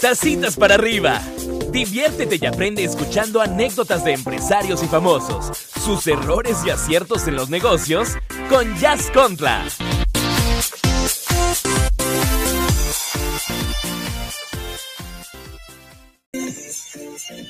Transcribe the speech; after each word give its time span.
Tacitas 0.00 0.56
para 0.56 0.74
arriba. 0.74 1.22
Diviértete 1.70 2.38
y 2.40 2.46
aprende 2.46 2.82
escuchando 2.82 3.40
anécdotas 3.40 4.04
de 4.04 4.14
empresarios 4.14 4.82
y 4.82 4.86
famosos, 4.86 5.56
sus 5.56 6.06
errores 6.08 6.58
y 6.66 6.70
aciertos 6.70 7.28
en 7.28 7.36
los 7.36 7.48
negocios 7.48 8.16
con 8.48 8.76
Jazz 8.78 9.10
Contra. 9.12 9.64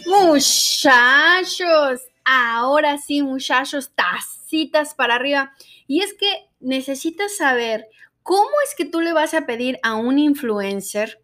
Muchachos, 0.07 2.01
ahora 2.25 2.99
sí, 2.99 3.23
muchachos, 3.23 3.93
tacitas 3.95 4.95
para 4.95 5.15
arriba. 5.15 5.53
Y 5.87 6.03
es 6.03 6.13
que 6.13 6.51
necesitas 6.61 7.35
saber 7.37 7.89
cómo 8.23 8.51
es 8.69 8.75
que 8.77 8.85
tú 8.85 9.01
le 9.01 9.15
vas 9.15 9.33
a 9.33 9.47
pedir 9.47 9.79
a 9.83 9.95
un 9.95 10.19
influencer 10.19 11.23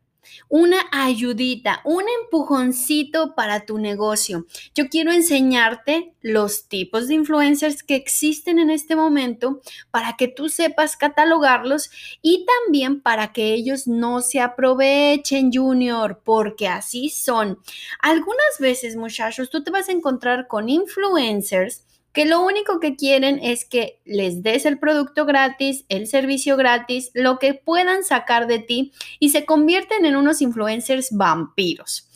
una 0.48 0.78
ayudita, 0.92 1.80
un 1.84 2.04
empujoncito 2.22 3.34
para 3.34 3.66
tu 3.66 3.78
negocio. 3.78 4.46
Yo 4.74 4.88
quiero 4.88 5.12
enseñarte 5.12 6.14
los 6.20 6.68
tipos 6.68 7.08
de 7.08 7.14
influencers 7.14 7.82
que 7.82 7.96
existen 7.96 8.58
en 8.58 8.70
este 8.70 8.96
momento 8.96 9.60
para 9.90 10.16
que 10.16 10.28
tú 10.28 10.48
sepas 10.48 10.96
catalogarlos 10.96 11.90
y 12.20 12.46
también 12.46 13.00
para 13.00 13.32
que 13.32 13.54
ellos 13.54 13.86
no 13.86 14.20
se 14.20 14.40
aprovechen, 14.40 15.50
Junior, 15.52 16.20
porque 16.24 16.68
así 16.68 17.10
son. 17.10 17.58
Algunas 18.00 18.58
veces, 18.58 18.96
muchachos, 18.96 19.50
tú 19.50 19.62
te 19.62 19.70
vas 19.70 19.88
a 19.88 19.92
encontrar 19.92 20.46
con 20.48 20.68
influencers 20.68 21.84
que 22.12 22.26
lo 22.26 22.42
único 22.42 22.78
que 22.78 22.96
quieren 22.96 23.38
es 23.42 23.64
que 23.64 24.00
les 24.04 24.42
des 24.42 24.66
el 24.66 24.78
producto 24.78 25.24
gratis, 25.24 25.84
el 25.88 26.06
servicio 26.06 26.56
gratis, 26.56 27.10
lo 27.14 27.38
que 27.38 27.54
puedan 27.54 28.04
sacar 28.04 28.46
de 28.46 28.58
ti 28.58 28.92
y 29.18 29.30
se 29.30 29.44
convierten 29.44 30.04
en 30.04 30.16
unos 30.16 30.42
influencers 30.42 31.08
vampiros. 31.12 32.08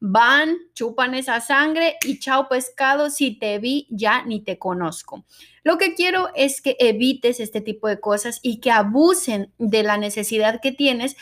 Van, 0.00 0.58
chupan 0.74 1.14
esa 1.14 1.40
sangre 1.40 1.96
y 2.04 2.18
chao 2.18 2.48
pescado, 2.48 3.08
si 3.10 3.38
te 3.38 3.58
vi 3.58 3.86
ya 3.90 4.24
ni 4.24 4.40
te 4.40 4.58
conozco. 4.58 5.24
Lo 5.62 5.78
que 5.78 5.94
quiero 5.94 6.28
es 6.34 6.60
que 6.60 6.76
evites 6.78 7.40
este 7.40 7.60
tipo 7.60 7.88
de 7.88 8.00
cosas 8.00 8.40
y 8.42 8.60
que 8.60 8.70
abusen 8.70 9.52
de 9.58 9.82
la 9.82 9.96
necesidad 9.96 10.60
que 10.60 10.72
tienes 10.72 11.16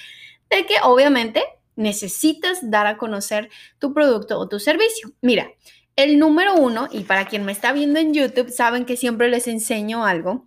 de 0.50 0.66
que 0.66 0.74
obviamente 0.82 1.42
necesitas 1.76 2.70
dar 2.70 2.86
a 2.86 2.96
conocer 2.96 3.50
tu 3.78 3.94
producto 3.94 4.38
o 4.38 4.48
tu 4.48 4.58
servicio. 4.58 5.12
Mira, 5.20 5.50
el 5.96 6.18
número 6.18 6.54
uno, 6.54 6.88
y 6.90 7.04
para 7.04 7.26
quien 7.26 7.44
me 7.44 7.52
está 7.52 7.72
viendo 7.72 7.98
en 7.98 8.14
YouTube, 8.14 8.50
saben 8.50 8.84
que 8.84 8.96
siempre 8.96 9.28
les 9.28 9.46
enseño 9.46 10.04
algo. 10.04 10.46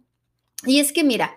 Y 0.66 0.80
es 0.80 0.92
que 0.92 1.04
mira, 1.04 1.36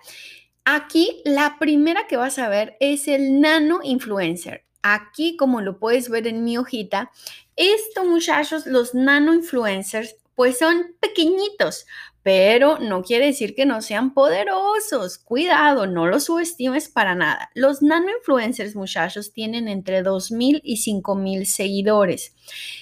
aquí 0.65 1.21
la 1.25 1.57
primera 1.59 2.07
que 2.07 2.17
vas 2.17 2.39
a 2.39 2.49
ver 2.49 2.75
es 2.79 3.07
el 3.07 3.39
nano 3.39 3.79
influencer. 3.83 4.65
Aquí, 4.81 5.35
como 5.35 5.61
lo 5.61 5.77
puedes 5.77 6.09
ver 6.09 6.25
en 6.25 6.43
mi 6.43 6.57
hojita, 6.57 7.11
estos 7.55 8.05
muchachos, 8.05 8.65
los 8.65 8.95
nano 8.95 9.33
influencers, 9.33 10.15
pues 10.35 10.57
son 10.57 10.95
pequeñitos, 11.01 11.85
pero 12.29 12.77
no 12.77 13.01
quiere 13.01 13.25
decir 13.25 13.55
que 13.55 13.65
no 13.65 13.81
sean 13.81 14.13
poderosos. 14.13 15.17
Cuidado, 15.17 15.87
no 15.87 16.05
los 16.05 16.25
subestimes 16.25 16.87
para 16.87 17.15
nada. 17.15 17.49
Los 17.55 17.81
nano 17.81 18.05
influencers, 18.15 18.75
muchachos, 18.75 19.33
tienen 19.33 19.67
entre 19.67 20.03
2.000 20.03 20.61
y 20.63 20.75
5.000 20.75 21.45
seguidores. 21.45 22.35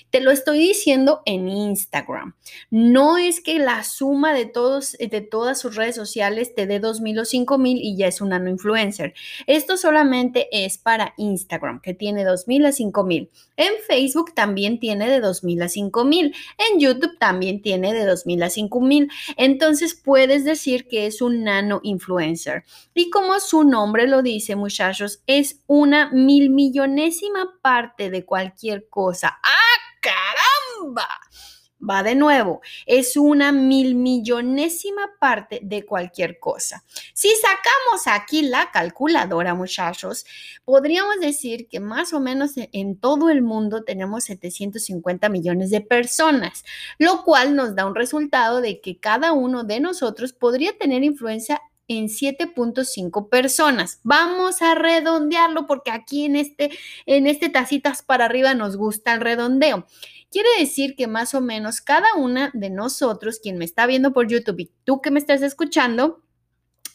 Te 0.10 0.20
lo 0.20 0.32
estoy 0.32 0.60
diciendo 0.60 1.22
en 1.26 1.48
Instagram. 1.48 2.36
No 2.72 3.18
es 3.18 3.42
que 3.42 3.60
la 3.60 3.84
suma 3.84 4.34
de, 4.34 4.46
todos, 4.46 4.98
de 5.00 5.22
todas 5.22 5.60
sus 5.60 5.76
redes 5.76 5.96
sociales 5.96 6.54
te 6.54 6.66
dé 6.66 6.82
2.000 6.82 7.20
o 7.20 7.24
5.000 7.24 7.80
y 7.82 7.96
ya 7.96 8.08
es 8.08 8.20
un 8.20 8.30
nano 8.30 8.50
influencer. 8.50 9.14
Esto 9.48 9.78
solamente 9.78 10.48
es 10.52 10.78
para 10.78 11.14
Instagram, 11.18 11.82
que 11.82 11.94
tiene 11.94 12.26
2.000 12.26 12.68
a 12.68 12.70
5.000. 12.72 13.30
En 13.58 13.74
Facebook 13.88 14.34
también 14.34 14.80
tiene 14.80 15.10
de 15.10 15.22
2.000 15.22 15.64
a 15.64 15.68
5.000. 15.68 16.36
En 16.72 16.80
YouTube 16.80 17.18
también 17.18 17.62
tiene 17.62 17.94
de 17.94 18.10
2.000 18.10 18.44
a 18.44 18.48
5.000 18.48 19.12
entonces 19.38 19.96
puedes 19.96 20.44
decir 20.44 20.88
que 20.88 21.06
es 21.06 21.22
un 21.22 21.44
nano 21.44 21.80
influencer. 21.84 22.66
Y 22.94 23.10
como 23.10 23.40
su 23.40 23.64
nombre 23.64 24.08
lo 24.08 24.22
dice, 24.22 24.56
muchachos, 24.56 25.22
es 25.28 25.62
una 25.68 26.10
mil 26.12 26.50
millonésima 26.50 27.60
parte 27.62 28.10
de 28.10 28.26
cualquier 28.26 28.90
cosa. 28.90 29.40
¡Ah, 29.44 30.02
caramba! 30.02 31.08
Va 31.80 32.02
de 32.02 32.16
nuevo, 32.16 32.62
es 32.88 33.16
una 33.18 33.52
mil 33.52 33.94
millonésima 33.94 35.12
parte 35.20 35.60
de 35.62 35.86
cualquier 35.86 36.40
cosa. 36.40 36.84
Si 37.14 37.30
sacamos 37.36 38.08
aquí 38.08 38.42
la 38.42 38.72
calculadora, 38.72 39.54
muchachos, 39.54 40.26
podríamos 40.66 41.20
decir 41.20 41.68
que 41.68 41.80
más 41.80 42.14
o 42.14 42.20
menos 42.20 42.54
en 42.56 43.00
todo 43.00 43.30
el 43.30 43.44
mundo 43.44 43.84
tenemos 43.84 44.24
750 44.24 45.30
millones 45.30 45.70
de 45.70 45.82
personas, 45.82 46.66
lo 46.98 47.24
cual 47.24 47.56
nos 47.56 47.76
da 47.76 47.86
un 47.86 47.96
resultado 47.96 48.60
de 48.60 48.82
que 48.82 49.00
cada 49.00 49.34
uno 49.34 49.64
de 49.64 49.80
nosotros 49.80 50.34
podría 50.34 50.76
tener 50.78 51.04
influencia 51.04 51.62
en 51.88 52.08
7.5 52.08 53.30
personas. 53.30 54.00
Vamos 54.04 54.62
a 54.62 54.76
redondearlo 54.76 55.68
porque 55.68 55.92
aquí 55.92 56.26
en 56.26 56.36
este, 56.36 56.72
en 57.06 57.28
este 57.28 57.50
tacitas 57.50 58.02
para 58.04 58.26
arriba 58.26 58.54
nos 58.54 58.78
gusta 58.78 59.14
el 59.14 59.22
redondeo. 59.22 59.86
Quiere 60.30 60.50
decir 60.60 60.96
que 60.96 61.08
más 61.08 61.34
o 61.34 61.42
menos 61.42 61.82
cada 61.82 62.16
una 62.16 62.52
de 62.54 62.70
nosotros, 62.70 63.40
quien 63.40 63.58
me 63.58 63.66
está 63.66 63.86
viendo 63.86 64.12
por 64.12 64.28
YouTube 64.28 64.60
y 64.60 64.72
tú 64.84 65.02
que 65.02 65.12
me 65.12 65.20
estás 65.20 65.42
escuchando, 65.42 66.22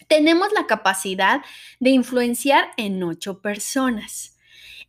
tenemos 0.08 0.52
la 0.52 0.66
capacidad 0.66 1.40
de 1.80 1.90
influenciar 1.90 2.72
en 2.76 3.02
ocho 3.02 3.40
personas. 3.40 4.31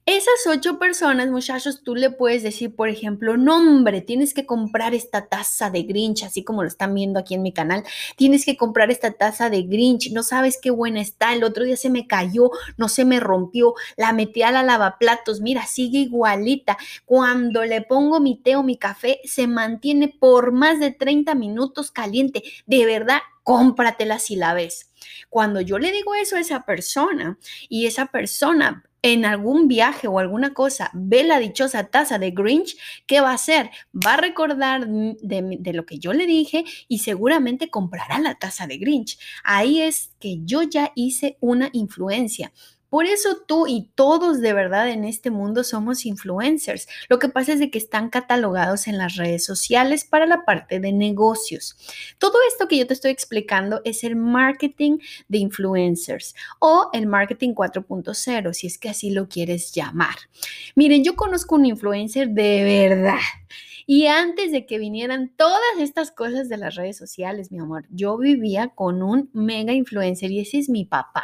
Esas 0.05 0.45
ocho 0.49 0.79
personas, 0.79 1.29
muchachos, 1.29 1.81
tú 1.81 1.95
le 1.95 2.09
puedes 2.09 2.43
decir, 2.43 2.75
por 2.75 2.89
ejemplo, 2.89 3.37
nombre, 3.37 4.01
tienes 4.01 4.33
que 4.33 4.45
comprar 4.45 4.93
esta 4.93 5.27
taza 5.27 5.69
de 5.69 5.83
Grinch, 5.83 6.23
así 6.23 6.43
como 6.43 6.61
lo 6.61 6.67
están 6.67 6.93
viendo 6.93 7.19
aquí 7.19 7.35
en 7.35 7.41
mi 7.41 7.53
canal. 7.53 7.85
Tienes 8.17 8.43
que 8.43 8.57
comprar 8.57 8.91
esta 8.91 9.11
taza 9.11 9.49
de 9.49 9.63
Grinch, 9.63 10.11
no 10.11 10.21
sabes 10.21 10.59
qué 10.61 10.71
buena 10.71 10.99
está. 10.99 11.31
El 11.33 11.45
otro 11.45 11.63
día 11.63 11.77
se 11.77 11.89
me 11.89 12.05
cayó, 12.05 12.51
no 12.75 12.89
se 12.89 13.05
me 13.05 13.21
rompió, 13.21 13.75
la 13.95 14.11
metí 14.11 14.41
a 14.41 14.51
la 14.51 14.61
lavaplatos, 14.61 15.39
mira, 15.39 15.65
sigue 15.67 15.99
igualita. 15.99 16.77
Cuando 17.05 17.63
le 17.63 17.81
pongo 17.81 18.19
mi 18.19 18.35
té 18.35 18.57
o 18.57 18.63
mi 18.63 18.75
café, 18.75 19.21
se 19.23 19.47
mantiene 19.47 20.09
por 20.09 20.51
más 20.51 20.81
de 20.81 20.91
30 20.91 21.33
minutos 21.33 21.91
caliente. 21.91 22.43
De 22.65 22.85
verdad, 22.85 23.19
cómpratela 23.43 24.19
si 24.19 24.35
la 24.35 24.53
ves. 24.53 24.92
Cuando 25.29 25.61
yo 25.61 25.79
le 25.79 25.91
digo 25.91 26.15
eso 26.15 26.35
a 26.35 26.39
esa 26.39 26.65
persona 26.65 27.37
y 27.69 27.85
esa 27.85 28.07
persona 28.07 28.83
en 29.03 29.25
algún 29.25 29.67
viaje 29.67 30.07
o 30.07 30.17
alguna 30.17 30.53
cosa 30.53 30.89
ve 30.93 31.23
la 31.23 31.37
dichosa 31.37 31.83
taza 31.83 32.17
de 32.17 32.31
Grinch, 32.31 32.77
¿qué 33.05 33.19
va 33.19 33.31
a 33.31 33.35
hacer? 33.35 33.69
Va 33.93 34.13
a 34.13 34.17
recordar 34.17 34.87
de, 34.87 35.73
lo 35.73 35.85
que 35.85 35.99
yo 35.99 36.13
le 36.13 36.25
dije 36.25 36.63
y 36.87 36.99
seguramente 36.99 37.69
comprará 37.69 38.19
la 38.19 38.35
taza 38.35 38.65
de 38.65 38.77
Grinch. 38.77 39.19
Ahí 39.43 39.81
es 39.81 40.13
que 40.19 40.39
yo 40.43 40.63
ya 40.63 40.91
hice 40.95 41.37
una 41.41 41.69
influencia. 41.73 42.53
Por 42.93 43.07
eso 43.07 43.37
tú 43.47 43.65
y 43.65 43.89
todos 43.95 44.39
de 44.39 44.53
verdad 44.53 44.87
en 44.87 45.03
este 45.03 45.31
mundo 45.31 45.63
somos 45.63 46.05
influencers. 46.05 46.87
Lo 47.09 47.17
que 47.17 47.27
pasa 47.27 47.53
es 47.53 47.59
de 47.59 47.71
que 47.71 47.79
están 47.79 48.11
catalogados 48.11 48.85
en 48.85 48.99
las 48.99 49.15
redes 49.15 49.43
sociales 49.43 50.05
para 50.05 50.27
la 50.27 50.45
parte 50.45 50.79
de 50.79 50.91
negocios. 50.91 51.75
Todo 52.19 52.37
esto 52.47 52.67
que 52.67 52.77
yo 52.77 52.85
te 52.85 52.93
estoy 52.93 53.09
explicando 53.09 53.81
es 53.83 54.03
el 54.03 54.15
marketing 54.15 54.99
de 55.27 55.39
influencers 55.39 56.35
o 56.59 56.91
el 56.93 57.07
marketing 57.07 57.55
4.0, 57.55 58.53
si 58.53 58.67
es 58.67 58.77
que 58.77 58.89
así 58.89 59.09
lo 59.09 59.27
quieres 59.27 59.71
llamar. 59.71 60.13
Miren, 60.75 61.03
yo 61.03 61.15
conozco 61.15 61.55
un 61.55 61.65
influencer 61.65 62.29
de 62.29 62.63
verdad 62.63 63.17
y 63.85 64.07
antes 64.07 64.51
de 64.51 64.65
que 64.65 64.77
vinieran 64.77 65.33
todas 65.35 65.61
estas 65.79 66.11
cosas 66.11 66.49
de 66.49 66.57
las 66.57 66.75
redes 66.75 66.97
sociales, 66.97 67.51
mi 67.51 67.59
amor, 67.59 67.85
yo 67.89 68.17
vivía 68.17 68.69
con 68.69 69.01
un 69.03 69.29
mega 69.33 69.73
influencer 69.73 70.31
y 70.31 70.39
ese 70.39 70.59
es 70.59 70.69
mi 70.69 70.85
papá. 70.85 71.23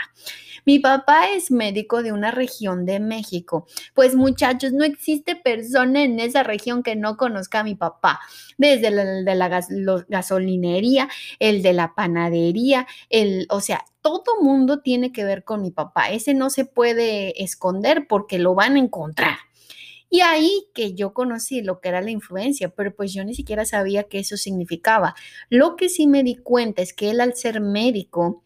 Mi 0.66 0.80
papá 0.80 1.30
es 1.30 1.52
médico 1.52 2.04
de 2.04 2.12
una 2.12 2.32
región 2.32 2.86
de 2.86 3.00
México. 3.00 3.66
Pues 3.94 4.16
muchachos, 4.16 4.74
no 4.74 4.84
existe 4.84 5.36
persona 5.36 6.04
en 6.04 6.20
esa 6.20 6.44
región 6.44 6.84
que 6.84 6.96
no 6.96 7.18
conozca 7.18 7.62
a 7.62 7.64
mi 7.64 7.76
papá. 7.76 8.20
Desde 8.58 8.88
el 8.88 9.26
de 9.26 9.36
la 9.36 9.64
gasolinería, 10.08 11.08
el 11.40 11.62
de 11.62 11.74
la 11.74 11.96
panadería, 11.96 12.88
el, 13.10 13.48
o 13.50 13.62
sea, 13.62 13.86
todo 14.02 14.42
mundo 14.42 14.82
tiene 14.82 15.12
que 15.12 15.24
ver 15.24 15.44
con 15.44 15.62
mi 15.62 15.72
papá. 15.72 16.10
Ese 16.10 16.34
no 16.34 16.50
se 16.50 16.66
puede 16.66 17.42
esconder 17.42 18.08
porque 18.08 18.40
lo 18.40 18.56
van 18.56 18.76
a 18.76 18.80
encontrar. 18.80 19.38
Y 20.10 20.22
ahí 20.22 20.68
que 20.74 20.94
yo 20.96 21.14
conocí 21.14 21.62
lo 21.62 21.80
que 21.82 21.90
era 21.90 22.02
la 22.02 22.12
influencia, 22.12 22.70
pero 22.70 22.96
pues 22.96 23.14
yo 23.14 23.24
ni 23.24 23.36
siquiera 23.36 23.66
sabía 23.66 24.06
qué 24.06 24.20
eso 24.20 24.38
significaba. 24.38 25.16
Lo 25.50 25.76
que 25.76 25.90
sí 25.90 26.08
me 26.08 26.24
di 26.24 26.36
cuenta 26.38 26.82
es 26.82 26.94
que 26.94 27.12
él 27.12 27.22
al 27.22 27.36
ser 27.36 27.62
médico, 27.62 28.44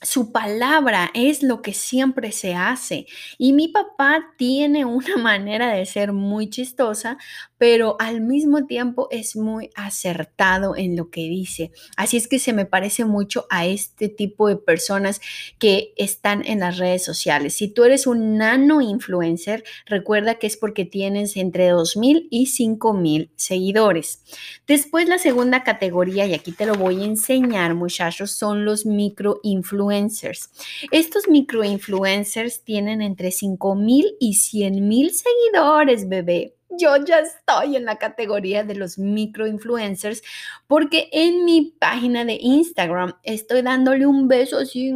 su 0.00 0.30
palabra 0.30 1.10
es 1.12 1.42
lo 1.42 1.60
que 1.60 1.72
siempre 1.74 2.30
se 2.30 2.54
hace. 2.54 3.06
Y 3.36 3.52
mi 3.52 3.68
papá 3.68 4.32
tiene 4.36 4.84
una 4.84 5.16
manera 5.22 5.72
de 5.72 5.84
ser 5.86 6.12
muy 6.12 6.48
chistosa, 6.50 7.18
pero 7.58 7.96
al 7.98 8.20
mismo 8.20 8.66
tiempo 8.66 9.08
es 9.10 9.34
muy 9.34 9.70
acertado 9.74 10.76
en 10.76 10.96
lo 10.96 11.10
que 11.10 11.22
dice. 11.22 11.72
Así 11.96 12.16
es 12.16 12.28
que 12.28 12.38
se 12.38 12.52
me 12.52 12.66
parece 12.66 13.04
mucho 13.04 13.46
a 13.50 13.66
este 13.66 14.08
tipo 14.08 14.46
de 14.48 14.56
personas 14.56 15.20
que 15.58 15.92
están 15.96 16.44
en 16.46 16.60
las 16.60 16.78
redes 16.78 17.04
sociales. 17.04 17.54
Si 17.54 17.68
tú 17.68 17.82
eres 17.82 18.06
un 18.06 18.38
nano 18.38 18.80
influencer, 18.80 19.64
recuerda 19.86 20.36
que 20.36 20.46
es 20.46 20.56
porque 20.56 20.84
tienes 20.84 21.36
entre 21.36 21.72
2.000 21.72 22.28
y 22.30 22.46
5.000 22.46 23.30
seguidores. 23.34 24.22
Después 24.68 25.08
la 25.08 25.18
segunda 25.18 25.64
categoría, 25.64 26.26
y 26.26 26.34
aquí 26.34 26.52
te 26.52 26.66
lo 26.66 26.74
voy 26.74 27.02
a 27.02 27.06
enseñar 27.06 27.74
muchachos, 27.74 28.30
son 28.30 28.64
los 28.64 28.86
micro 28.86 29.40
influencers. 29.42 29.87
Estos 30.90 31.28
micro 31.28 31.64
influencers 31.64 32.62
tienen 32.62 33.02
entre 33.02 33.28
5.000 33.28 34.16
y 34.20 34.32
100.000 34.32 35.10
seguidores, 35.10 36.08
bebé. 36.08 36.54
Yo 36.70 36.96
ya 37.04 37.20
estoy 37.20 37.76
en 37.76 37.86
la 37.86 37.96
categoría 37.96 38.62
de 38.62 38.74
los 38.74 38.98
microinfluencers 38.98 40.22
porque 40.66 41.08
en 41.12 41.44
mi 41.44 41.74
página 41.78 42.24
de 42.24 42.38
Instagram 42.40 43.14
estoy 43.22 43.62
dándole 43.62 44.06
un 44.06 44.28
beso 44.28 44.58
así 44.58 44.92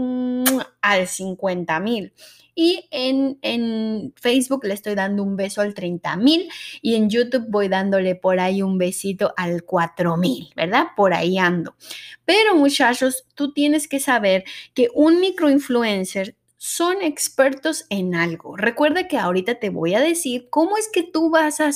al 0.83 1.09
50 1.09 1.81
mil. 1.81 2.13
Y 2.55 2.89
en, 2.91 3.39
en, 3.43 4.13
Facebook 4.17 4.65
le 4.65 4.75
estoy 4.75 4.95
dando 4.95 5.23
un 5.23 5.37
beso 5.37 5.61
al 5.61 5.75
30 5.75 6.17
mil 6.17 6.49
y 6.83 6.97
en 6.97 7.09
YouTube 7.09 7.47
voy 7.49 7.69
dándole 7.69 8.15
por 8.15 8.41
ahí 8.41 8.63
un 8.63 8.79
besito 8.79 9.33
al 9.37 9.65
4 9.65 10.17
mil, 10.17 10.53
¿verdad? 10.55 10.89
Por 10.97 11.15
ahí 11.15 11.39
ando. 11.39 11.75
Pero 12.25 12.55
muchachos, 12.55 13.25
tú 13.35 13.53
tienes 13.53 13.89
que 13.89 14.01
saber 14.01 14.45
que 14.75 14.89
un 14.95 15.21
microinfluencer 15.21 16.37
son 16.65 17.03
expertos 17.03 17.87
en 17.91 18.15
algo. 18.15 18.57
Recuerda 18.57 19.09
que 19.09 19.19
ahorita 19.19 19.57
te 19.57 19.71
voy 19.71 19.95
a 19.95 20.01
decir 20.01 20.47
cómo 20.49 20.77
es 20.77 20.89
que 20.93 21.03
tú 21.03 21.29
vas 21.29 21.61
a 21.61 21.73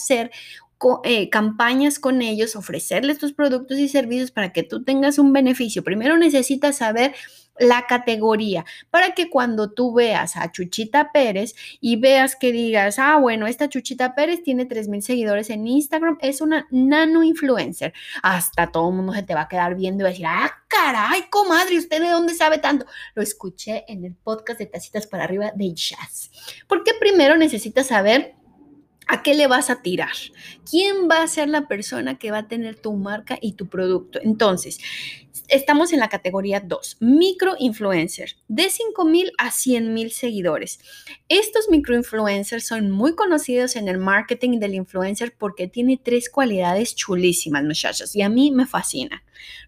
eh, 1.05 1.31
campañas 1.31 1.99
con 1.99 2.23
ellos, 2.23 2.57
ofrecerles 2.57 3.19
tus 3.19 3.33
productos 3.33 3.79
y 3.79 3.89
servicios 3.89 4.31
para 4.31 4.53
que 4.53 4.63
tú 4.63 4.85
tengas 4.85 5.19
un 5.19 5.33
beneficio. 5.33 5.83
Primero 5.83 6.19
necesitas 6.19 6.79
saber 6.79 7.15
la 7.59 7.87
categoría 7.87 8.65
para 8.91 9.13
que 9.13 9.31
cuando 9.31 9.71
tú 9.71 9.95
veas 9.95 10.37
a 10.37 10.51
Chuchita 10.53 11.13
Pérez 11.13 11.55
y 11.81 11.97
veas 11.97 12.37
que 12.37 12.53
digas, 12.53 12.99
ah, 12.99 13.17
bueno, 13.17 13.47
esta 13.47 13.69
Chuchita 13.69 14.15
Pérez 14.15 14.43
tiene 14.43 14.67
3 14.67 14.89
mil 14.89 15.03
seguidores 15.03 15.51
en 15.51 15.67
Instagram, 15.67 16.19
es 16.21 16.41
una 16.41 16.67
nano 16.71 17.23
influencer. 17.23 17.93
Hasta 18.23 18.71
todo 18.71 18.91
el 18.91 18.97
mundo 18.97 19.13
se 19.15 19.23
te 19.23 19.35
va 19.35 19.43
a 19.43 19.49
quedar 19.49 19.75
viendo 19.75 20.03
y 20.03 20.05
va 20.05 20.09
a 20.09 20.13
decir, 20.13 20.27
ah, 20.27 20.53
caray, 20.69 21.29
comadre, 21.31 21.79
¿usted 21.79 22.01
de 22.01 22.09
dónde 22.09 22.35
sabe 22.35 22.59
tanto? 22.59 22.87
Lo 23.15 23.23
escuché 23.23 23.85
en 23.89 24.05
el 24.05 24.15
podcast 24.15 24.59
de 24.59 24.67
Tacitas 24.67 25.07
para 25.07 25.25
Arriba 25.25 25.53
de 25.55 25.73
Jazz. 25.73 26.31
Porque 26.69 26.93
primero 26.99 27.37
necesitas 27.37 27.87
saber 27.87 28.36
¿A 29.09 29.23
qué 29.23 29.35
le 29.35 29.47
vas 29.47 29.71
a 29.71 29.83
tirar? 29.83 30.15
¿Quién 30.69 31.09
va 31.09 31.23
a 31.23 31.29
ser 31.29 31.49
la 31.49 31.69
persona 31.69 32.19
que 32.19 32.33
va 32.33 32.39
a 32.39 32.49
tener 32.49 32.75
tu 32.77 32.93
marca 32.95 33.39
y 33.41 33.53
tu 33.53 33.69
producto? 33.69 34.19
Entonces, 34.21 34.79
estamos 35.49 35.93
en 35.93 36.01
la 36.01 36.09
categoría 36.09 36.59
2, 36.59 36.97
microinfluencers, 37.01 38.37
de 38.49 38.69
5 38.69 39.05
mil 39.05 39.31
a 39.39 39.53
100 39.53 39.95
mil 39.95 40.11
seguidores. 40.11 40.81
Estos 41.29 41.69
microinfluencers 41.71 42.67
son 42.67 42.91
muy 42.91 43.15
conocidos 43.15 43.77
en 43.77 43.87
el 43.87 43.99
marketing 43.99 44.59
del 44.59 44.75
influencer 44.75 45.35
porque 45.39 45.69
tiene 45.69 46.01
tres 46.03 46.29
cualidades 46.29 46.97
chulísimas, 46.97 47.63
muchachos, 47.63 48.17
y 48.17 48.23
a 48.23 48.29
mí 48.29 48.51
me 48.51 48.67
fascinan. 48.67 49.21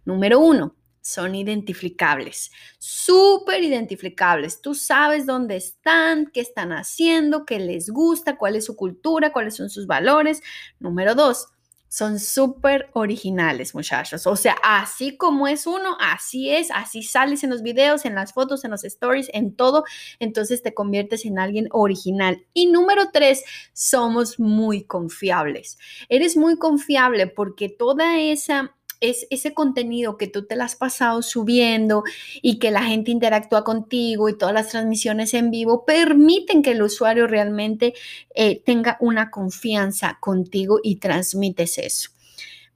Número 0.05 0.41
uno, 0.41 0.75
son 1.09 1.35
identificables, 1.35 2.51
súper 2.79 3.63
identificables. 3.63 4.61
Tú 4.61 4.75
sabes 4.75 5.25
dónde 5.25 5.57
están, 5.57 6.27
qué 6.27 6.41
están 6.41 6.71
haciendo, 6.73 7.47
qué 7.47 7.59
les 7.59 7.89
gusta, 7.89 8.37
cuál 8.37 8.57
es 8.57 8.67
su 8.67 8.77
cultura, 8.77 9.33
cuáles 9.33 9.57
son 9.57 9.71
sus 9.71 9.87
valores. 9.87 10.43
Número 10.79 11.15
dos, 11.15 11.49
son 11.89 12.21
súper 12.21 12.91
originales, 12.93 13.75
muchachos. 13.75 14.27
O 14.27 14.37
sea, 14.37 14.59
así 14.63 15.17
como 15.17 15.49
es 15.49 15.67
uno, 15.67 15.97
así 15.99 16.51
es, 16.51 16.69
así 16.71 17.03
sales 17.03 17.43
en 17.43 17.49
los 17.49 17.63
videos, 17.63 18.05
en 18.05 18.15
las 18.15 18.35
fotos, 18.35 18.65
en 18.65 18.73
los 18.73 18.85
stories, 18.85 19.31
en 19.33 19.57
todo. 19.57 19.85
Entonces 20.19 20.63
te 20.63 20.75
conviertes 20.75 21.25
en 21.25 21.39
alguien 21.39 21.69
original. 21.71 22.45
Y 22.53 22.67
número 22.67 23.11
tres, 23.11 23.45
somos 23.73 24.39
muy 24.39 24.85
confiables. 24.85 25.79
Eres 26.11 26.37
muy 26.37 26.59
confiable 26.59 27.29
porque 27.29 27.71
toda 27.71 28.19
esa 28.19 28.75
es 29.01 29.27
ese 29.31 29.55
contenido 29.55 30.17
que 30.17 30.27
tú 30.27 30.47
te 30.47 30.55
has 30.55 30.77
pasado 30.77 31.23
subiendo 31.23 32.05
y 32.43 32.59
que 32.59 32.71
la 32.71 32.83
gente 32.83 33.11
interactúa 33.11 33.65
contigo 33.65 34.29
y 34.29 34.37
todas 34.37 34.55
las 34.55 34.69
transmisiones 34.69 35.35
en 35.35 35.51
vivo 35.51 35.85
permiten 35.85 36.63
que 36.63 36.73
el 36.73 36.83
usuario 36.83 37.27
realmente 37.27 37.95
eh, 38.35 38.63
tenga 38.65 38.97
una 39.01 39.31
confianza 39.31 40.19
contigo 40.21 40.81
y 40.83 40.97
transmites 40.97 41.79
eso. 41.79 42.11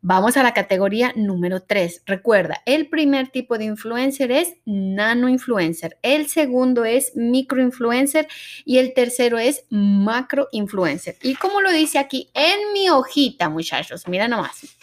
Vamos 0.04 0.36
a 0.36 0.42
la 0.42 0.52
categoría 0.52 1.12
número 1.14 1.62
3. 1.62 2.02
Recuerda, 2.06 2.60
el 2.66 2.88
primer 2.88 3.28
tipo 3.28 3.56
de 3.56 3.66
influencer 3.66 4.32
es 4.32 4.54
nano 4.64 5.28
influencer, 5.28 5.96
el 6.02 6.28
segundo 6.28 6.84
es 6.84 7.14
micro 7.14 7.62
influencer 7.62 8.26
y 8.64 8.78
el 8.78 8.94
tercero 8.94 9.38
es 9.38 9.64
macro 9.70 10.48
influencer. 10.50 11.16
Y 11.22 11.36
como 11.36 11.60
lo 11.60 11.70
dice 11.70 12.00
aquí 12.00 12.30
en 12.34 12.72
mi 12.72 12.90
hojita, 12.90 13.48
muchachos, 13.48 14.08
mira 14.08 14.26
nomás. 14.26 14.76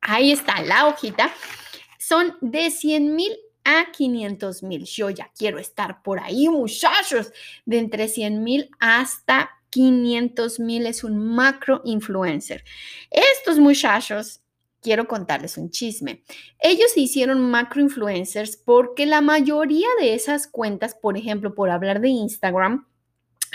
Ahí 0.00 0.32
está 0.32 0.62
la 0.62 0.86
hojita. 0.86 1.32
Son 1.98 2.36
de 2.40 2.70
100 2.70 3.14
mil 3.14 3.32
a 3.64 3.90
500 3.90 4.62
mil. 4.62 4.84
Yo 4.84 5.10
ya 5.10 5.30
quiero 5.36 5.58
estar 5.58 6.02
por 6.02 6.20
ahí, 6.20 6.48
muchachos. 6.48 7.32
De 7.64 7.78
entre 7.78 8.08
100 8.08 8.42
mil 8.42 8.70
hasta 8.78 9.50
500 9.70 10.60
mil 10.60 10.86
es 10.86 11.04
un 11.04 11.18
macro 11.18 11.82
influencer. 11.84 12.64
Estos 13.10 13.58
muchachos, 13.58 14.40
quiero 14.80 15.08
contarles 15.08 15.58
un 15.58 15.70
chisme. 15.70 16.22
Ellos 16.60 16.92
se 16.92 17.00
hicieron 17.00 17.50
macro 17.50 17.82
influencers 17.82 18.56
porque 18.56 19.04
la 19.04 19.20
mayoría 19.20 19.88
de 19.98 20.14
esas 20.14 20.46
cuentas, 20.46 20.94
por 20.94 21.16
ejemplo, 21.16 21.54
por 21.54 21.70
hablar 21.70 22.00
de 22.00 22.08
Instagram, 22.08 22.86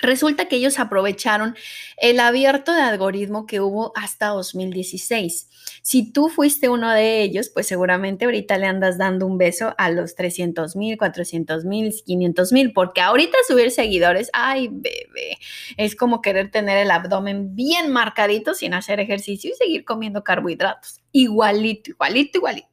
Resulta 0.01 0.45
que 0.45 0.55
ellos 0.55 0.79
aprovecharon 0.79 1.55
el 1.97 2.19
abierto 2.19 2.73
de 2.73 2.81
algoritmo 2.81 3.45
que 3.45 3.61
hubo 3.61 3.93
hasta 3.95 4.27
2016. 4.27 5.49
Si 5.83 6.11
tú 6.11 6.29
fuiste 6.29 6.69
uno 6.69 6.91
de 6.91 7.21
ellos, 7.21 7.49
pues 7.49 7.67
seguramente 7.67 8.25
ahorita 8.25 8.57
le 8.57 8.65
andas 8.65 8.97
dando 8.97 9.25
un 9.27 9.37
beso 9.37 9.75
a 9.77 9.91
los 9.91 10.15
300 10.15 10.75
mil, 10.75 10.97
400 10.97 11.65
mil, 11.65 11.93
500 12.05 12.51
mil, 12.51 12.73
porque 12.73 13.01
ahorita 13.01 13.37
subir 13.47 13.71
seguidores, 13.71 14.29
ay 14.33 14.69
bebé, 14.71 15.37
es 15.77 15.95
como 15.95 16.21
querer 16.21 16.51
tener 16.51 16.77
el 16.77 16.91
abdomen 16.91 17.55
bien 17.55 17.91
marcadito 17.91 18.53
sin 18.53 18.73
hacer 18.73 18.99
ejercicio 18.99 19.51
y 19.51 19.55
seguir 19.55 19.85
comiendo 19.85 20.23
carbohidratos. 20.23 21.01
Igualito, 21.11 21.91
igualito, 21.91 22.37
igualito. 22.39 22.67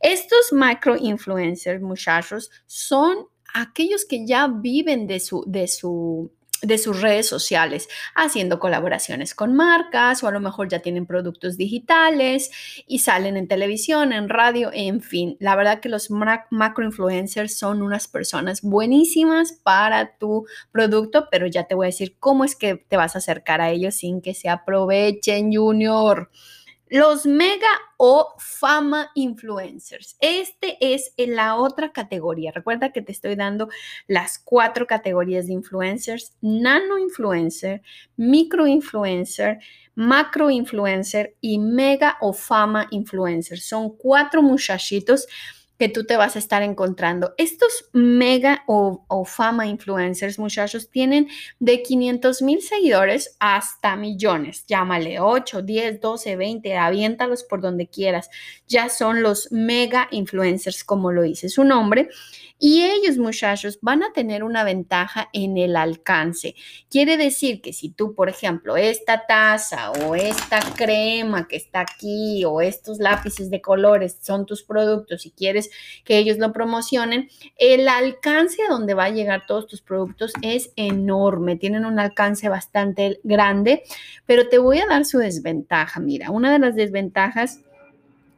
Estos 0.00 0.52
macro 0.52 0.96
influencers, 0.96 1.82
muchachos, 1.82 2.50
son 2.66 3.26
aquellos 3.52 4.04
que 4.04 4.26
ya 4.26 4.46
viven 4.48 5.06
de 5.06 5.20
su, 5.20 5.44
de 5.46 5.66
su 5.66 6.32
de 6.62 6.78
sus 6.78 7.00
redes 7.00 7.26
sociales, 7.26 7.88
haciendo 8.14 8.58
colaboraciones 8.58 9.34
con 9.34 9.54
marcas 9.54 10.22
o 10.22 10.28
a 10.28 10.32
lo 10.32 10.40
mejor 10.40 10.68
ya 10.68 10.80
tienen 10.80 11.06
productos 11.06 11.56
digitales 11.56 12.50
y 12.86 13.00
salen 13.00 13.36
en 13.36 13.48
televisión, 13.48 14.12
en 14.12 14.28
radio, 14.28 14.70
en 14.72 15.00
fin. 15.00 15.36
La 15.40 15.56
verdad 15.56 15.80
que 15.80 15.88
los 15.88 16.10
macro 16.10 16.84
influencers 16.84 17.58
son 17.58 17.82
unas 17.82 18.08
personas 18.08 18.62
buenísimas 18.62 19.52
para 19.52 20.16
tu 20.18 20.46
producto, 20.70 21.28
pero 21.30 21.46
ya 21.46 21.64
te 21.64 21.74
voy 21.74 21.86
a 21.86 21.88
decir 21.88 22.16
cómo 22.18 22.44
es 22.44 22.56
que 22.56 22.76
te 22.76 22.96
vas 22.96 23.14
a 23.14 23.18
acercar 23.18 23.60
a 23.60 23.70
ellos 23.70 23.96
sin 23.96 24.20
que 24.20 24.34
se 24.34 24.48
aprovechen, 24.48 25.54
Junior. 25.54 26.30
Los 26.90 27.24
mega 27.24 27.68
o 27.98 28.34
fama 28.38 29.12
influencers. 29.14 30.16
Este 30.20 30.76
es 30.80 31.14
en 31.16 31.36
la 31.36 31.54
otra 31.54 31.92
categoría. 31.92 32.50
Recuerda 32.50 32.90
que 32.90 33.00
te 33.00 33.12
estoy 33.12 33.36
dando 33.36 33.68
las 34.08 34.40
cuatro 34.40 34.88
categorías 34.88 35.46
de 35.46 35.52
influencers. 35.52 36.36
Nano 36.40 36.98
influencer, 36.98 37.82
micro 38.16 38.66
influencer, 38.66 39.60
macro 39.94 40.50
influencer 40.50 41.36
y 41.40 41.60
mega 41.60 42.18
o 42.20 42.32
fama 42.32 42.88
influencer. 42.90 43.60
Son 43.60 43.96
cuatro 43.96 44.42
muchachitos 44.42 45.28
que 45.80 45.88
tú 45.88 46.04
te 46.04 46.18
vas 46.18 46.36
a 46.36 46.38
estar 46.38 46.62
encontrando. 46.62 47.32
Estos 47.38 47.86
mega 47.94 48.64
o, 48.66 49.24
fama 49.24 49.66
influencers, 49.66 50.38
muchachos, 50.38 50.90
tienen 50.90 51.28
de 51.58 51.82
500 51.82 52.42
mil 52.42 52.60
seguidores 52.60 53.34
hasta 53.40 53.96
millones. 53.96 54.66
Llámale 54.66 55.20
8, 55.20 55.62
10, 55.62 56.02
12, 56.02 56.36
20, 56.36 56.76
aviéntalos 56.76 57.44
por 57.44 57.62
donde 57.62 57.88
quieras. 57.88 58.28
Ya 58.68 58.90
son 58.90 59.22
los 59.22 59.50
mega 59.52 60.06
influencers, 60.10 60.84
como 60.84 61.12
lo 61.12 61.22
dice 61.22 61.48
su 61.48 61.64
nombre. 61.64 62.10
Y 62.62 62.82
ellos, 62.82 63.16
muchachos, 63.16 63.78
van 63.80 64.02
a 64.02 64.12
tener 64.12 64.44
una 64.44 64.64
ventaja 64.64 65.30
en 65.32 65.56
el 65.56 65.76
alcance. 65.76 66.54
Quiere 66.90 67.16
decir 67.16 67.62
que 67.62 67.72
si 67.72 67.88
tú, 67.88 68.14
por 68.14 68.28
ejemplo, 68.28 68.76
esta 68.76 69.24
taza 69.26 69.90
o 69.92 70.14
esta 70.14 70.60
crema 70.76 71.48
que 71.48 71.56
está 71.56 71.80
aquí 71.80 72.44
o 72.44 72.60
estos 72.60 72.98
lápices 72.98 73.48
de 73.48 73.62
colores 73.62 74.18
son 74.20 74.44
tus 74.44 74.62
productos 74.62 75.24
y 75.24 75.30
quieres 75.30 75.70
que 76.04 76.18
ellos 76.18 76.36
lo 76.36 76.52
promocionen, 76.52 77.30
el 77.56 77.88
alcance 77.88 78.62
a 78.62 78.70
donde 78.70 78.92
va 78.92 79.04
a 79.04 79.10
llegar 79.10 79.46
todos 79.46 79.66
tus 79.66 79.80
productos 79.80 80.34
es 80.42 80.70
enorme. 80.76 81.56
Tienen 81.56 81.86
un 81.86 81.98
alcance 81.98 82.50
bastante 82.50 83.20
grande, 83.22 83.84
pero 84.26 84.50
te 84.50 84.58
voy 84.58 84.80
a 84.80 84.86
dar 84.86 85.06
su 85.06 85.16
desventaja. 85.16 85.98
Mira, 85.98 86.30
una 86.30 86.52
de 86.52 86.58
las 86.58 86.74
desventajas 86.74 87.60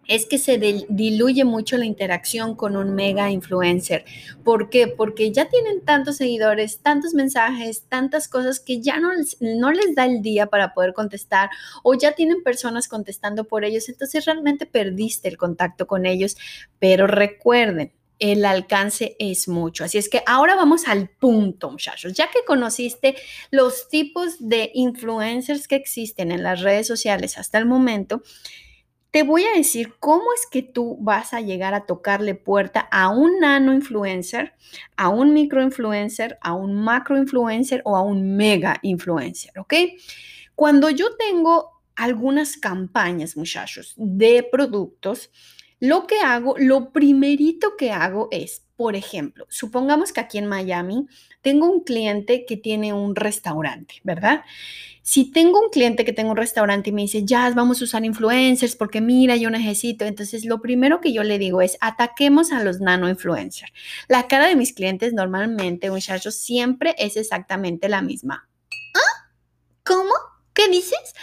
es 0.09 0.27
que 0.27 0.39
se 0.39 0.59
diluye 0.89 1.45
mucho 1.45 1.77
la 1.77 1.85
interacción 1.85 2.57
con 2.57 2.77
un 2.77 2.95
mega 2.95 3.31
influencer. 3.31 4.05
¿Por 4.45 4.69
qué? 4.69 4.89
Porque 4.89 5.31
ya 5.33 5.49
tienen 5.49 5.81
tantos 5.83 6.17
seguidores, 6.17 6.81
tantos 6.81 7.15
mensajes, 7.15 7.85
tantas 7.89 8.29
cosas 8.29 8.61
que 8.61 8.81
ya 8.81 8.99
no 8.99 9.11
no 9.41 9.73
les 9.73 9.95
da 9.95 10.07
el 10.07 10.23
día 10.23 10.47
para 10.47 10.75
poder 10.75 10.93
contestar 10.93 11.51
o 11.83 11.95
ya 11.95 12.13
tienen 12.13 12.43
personas 12.43 12.89
contestando 12.89 13.45
por 13.45 13.65
ellos. 13.65 13.89
Entonces 13.89 14.25
realmente 14.25 14.67
perdiste 14.67 15.29
el 15.29 15.37
contacto 15.37 15.87
con 15.87 16.07
ellos. 16.07 16.37
Pero 16.79 17.07
recuerden, 17.07 17.93
el 18.23 18.45
alcance 18.45 19.17
es 19.19 19.49
mucho. 19.49 19.85
Así 19.85 19.99
es 19.99 20.09
que 20.09 20.23
ahora 20.27 20.55
vamos 20.55 20.87
al 20.87 21.09
punto, 21.09 21.71
muchachos. 21.71 22.13
Ya 22.13 22.31
que 22.31 22.45
conociste 22.47 23.17
los 23.51 23.89
tipos 23.89 24.37
de 24.39 24.71
influencers 24.75 25.67
que 25.67 25.75
existen 25.75 26.31
en 26.31 26.45
las 26.45 26.61
redes 26.61 26.87
sociales 26.87 27.37
hasta 27.37 27.59
el 27.59 27.67
momento, 27.67 28.23
te 29.13 29.23
voy 29.23 29.45
a 29.45 29.53
decir 29.55 29.95
cómo 30.01 30.25
es 30.35 30.47
que 30.51 30.63
tú 30.63 30.97
vas 30.99 31.35
a 31.35 31.43
llegar 31.43 31.75
a 31.75 31.85
tocarle 31.85 32.35
puerta 32.35 32.89
a 32.91 33.11
un 33.11 33.41
nano 33.41 33.75
influencer, 33.75 34.55
a 34.97 35.11
un 35.11 35.35
micro 35.35 35.63
influencer, 35.63 36.39
a 36.41 36.55
un 36.55 36.83
macro 36.83 37.19
influencer 37.19 37.83
o 37.85 37.95
a 37.95 38.03
un 38.03 38.37
mega 38.37 38.79
influencer, 38.81 39.59
¿ok? 39.59 39.75
Cuando 40.55 40.89
yo 40.89 41.15
tengo 41.17 41.83
algunas 41.95 42.57
campañas, 42.57 43.37
muchachos, 43.37 43.93
de 43.99 44.49
productos, 44.51 45.31
lo 45.79 46.07
que 46.07 46.21
hago, 46.21 46.55
lo 46.57 46.91
primerito 46.91 47.77
que 47.77 47.93
hago 47.93 48.29
es, 48.31 48.65
por 48.83 48.97
ejemplo, 48.97 49.47
supongamos 49.49 50.13
que 50.13 50.19
aquí 50.19 50.39
en 50.39 50.47
Miami 50.47 51.07
tengo 51.41 51.71
un 51.71 51.85
cliente 51.85 52.45
que 52.45 52.57
tiene 52.57 52.93
un 52.93 53.15
restaurante, 53.15 54.01
¿verdad? 54.03 54.43
Si 55.03 55.31
tengo 55.31 55.61
un 55.61 55.71
cliente 55.71 56.05
que 56.05 56.13
tengo 56.13 56.33
un 56.33 56.37
restaurante 56.37 56.91
y 56.91 56.93
me 56.93 57.03
dice, 57.03 57.25
ya 57.25 57.49
vamos 57.51 57.81
a 57.81 57.85
usar 57.85 58.05
influencers 58.05 58.75
porque 58.75 59.01
mira, 59.01 59.37
yo 59.37 59.51
necesito, 59.51 60.05
entonces 60.05 60.45
lo 60.45 60.61
primero 60.61 61.01
que 61.01 61.13
yo 61.13 61.23
le 61.23 61.39
digo 61.39 61.63
es, 61.63 61.79
ataquemos 61.81 62.51
a 62.51 62.65
los 62.65 62.81
nano 62.81 63.09
influencers. 63.09 63.73
La 64.09 64.27
cara 64.27 64.49
de 64.49 64.57
mis 64.57 64.73
clientes 64.73 65.13
normalmente, 65.13 65.89
muchachos, 65.89 66.35
siempre 66.35 66.97
es 66.99 67.17
exactamente 67.17 67.89
la 67.89 68.03
misma. 68.03 68.49
¿Ah? 68.97 69.31
¿Cómo? 69.85 70.13
¿Qué 70.55 70.69
dices? 70.69 71.15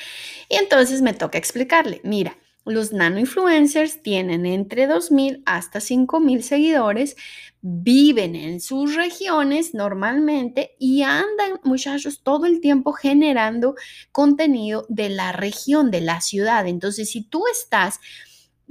Y 0.48 0.56
entonces 0.56 1.02
me 1.02 1.14
toca 1.14 1.38
explicarle, 1.38 2.00
mira, 2.06 2.38
los 2.70 2.94
nano 2.94 3.20
influencers 3.20 4.02
tienen 4.02 4.46
entre 4.46 4.88
2.000 4.88 5.44
hasta 5.46 5.80
5.000 5.80 6.42
seguidores, 6.42 7.16
viven 7.62 8.36
en 8.36 8.62
sus 8.62 8.96
regiones 8.96 9.74
normalmente 9.74 10.76
y 10.80 11.02
andan, 11.04 11.60
muchachos, 11.64 12.22
todo 12.24 12.46
el 12.46 12.62
tiempo 12.62 12.94
generando 12.94 13.76
contenido 14.12 14.86
de 14.90 15.10
la 15.10 15.32
región, 15.32 15.92
de 15.92 16.02
la 16.02 16.22
ciudad. 16.22 16.68
Entonces, 16.68 17.10
si 17.12 17.24
tú 17.24 17.44
estás 17.52 18.00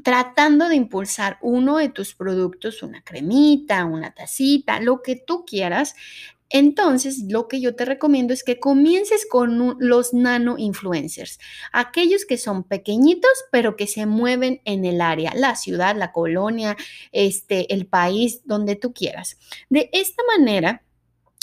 tratando 0.03 0.69
de 0.69 0.77
impulsar 0.77 1.39
uno 1.43 1.79
de 1.79 1.89
tus 1.89 2.15
productos, 2.15 2.83
una 2.83 3.03
cremita, 3.03 3.85
una 3.85 4.15
tacita, 4.15 4.81
lo 4.81 5.03
que 5.03 5.17
tú 5.17 5.45
quieras, 5.45 5.95
entonces, 6.51 7.25
lo 7.29 7.47
que 7.47 7.61
yo 7.61 7.75
te 7.75 7.85
recomiendo 7.85 8.33
es 8.33 8.43
que 8.43 8.59
comiences 8.59 9.27
con 9.27 9.77
los 9.79 10.15
nano 10.15 10.57
influencers, 10.59 11.39
aquellos 11.73 12.25
que 12.25 12.39
son 12.39 12.65
pequeñitos, 12.65 13.31
pero 13.53 13.77
que 13.77 13.87
se 13.87 14.07
mueven 14.07 14.61
en 14.65 14.85
el 14.85 15.01
área, 15.01 15.33
la 15.35 15.57
ciudad, 15.57 15.97
la 15.97 16.13
colonia, 16.13 16.77
este, 17.13 17.73
el 17.75 17.87
país, 17.87 18.41
donde 18.45 18.77
tú 18.77 18.95
quieras. 18.95 19.39
De 19.69 19.91
esta 19.93 20.23
manera, 20.37 20.83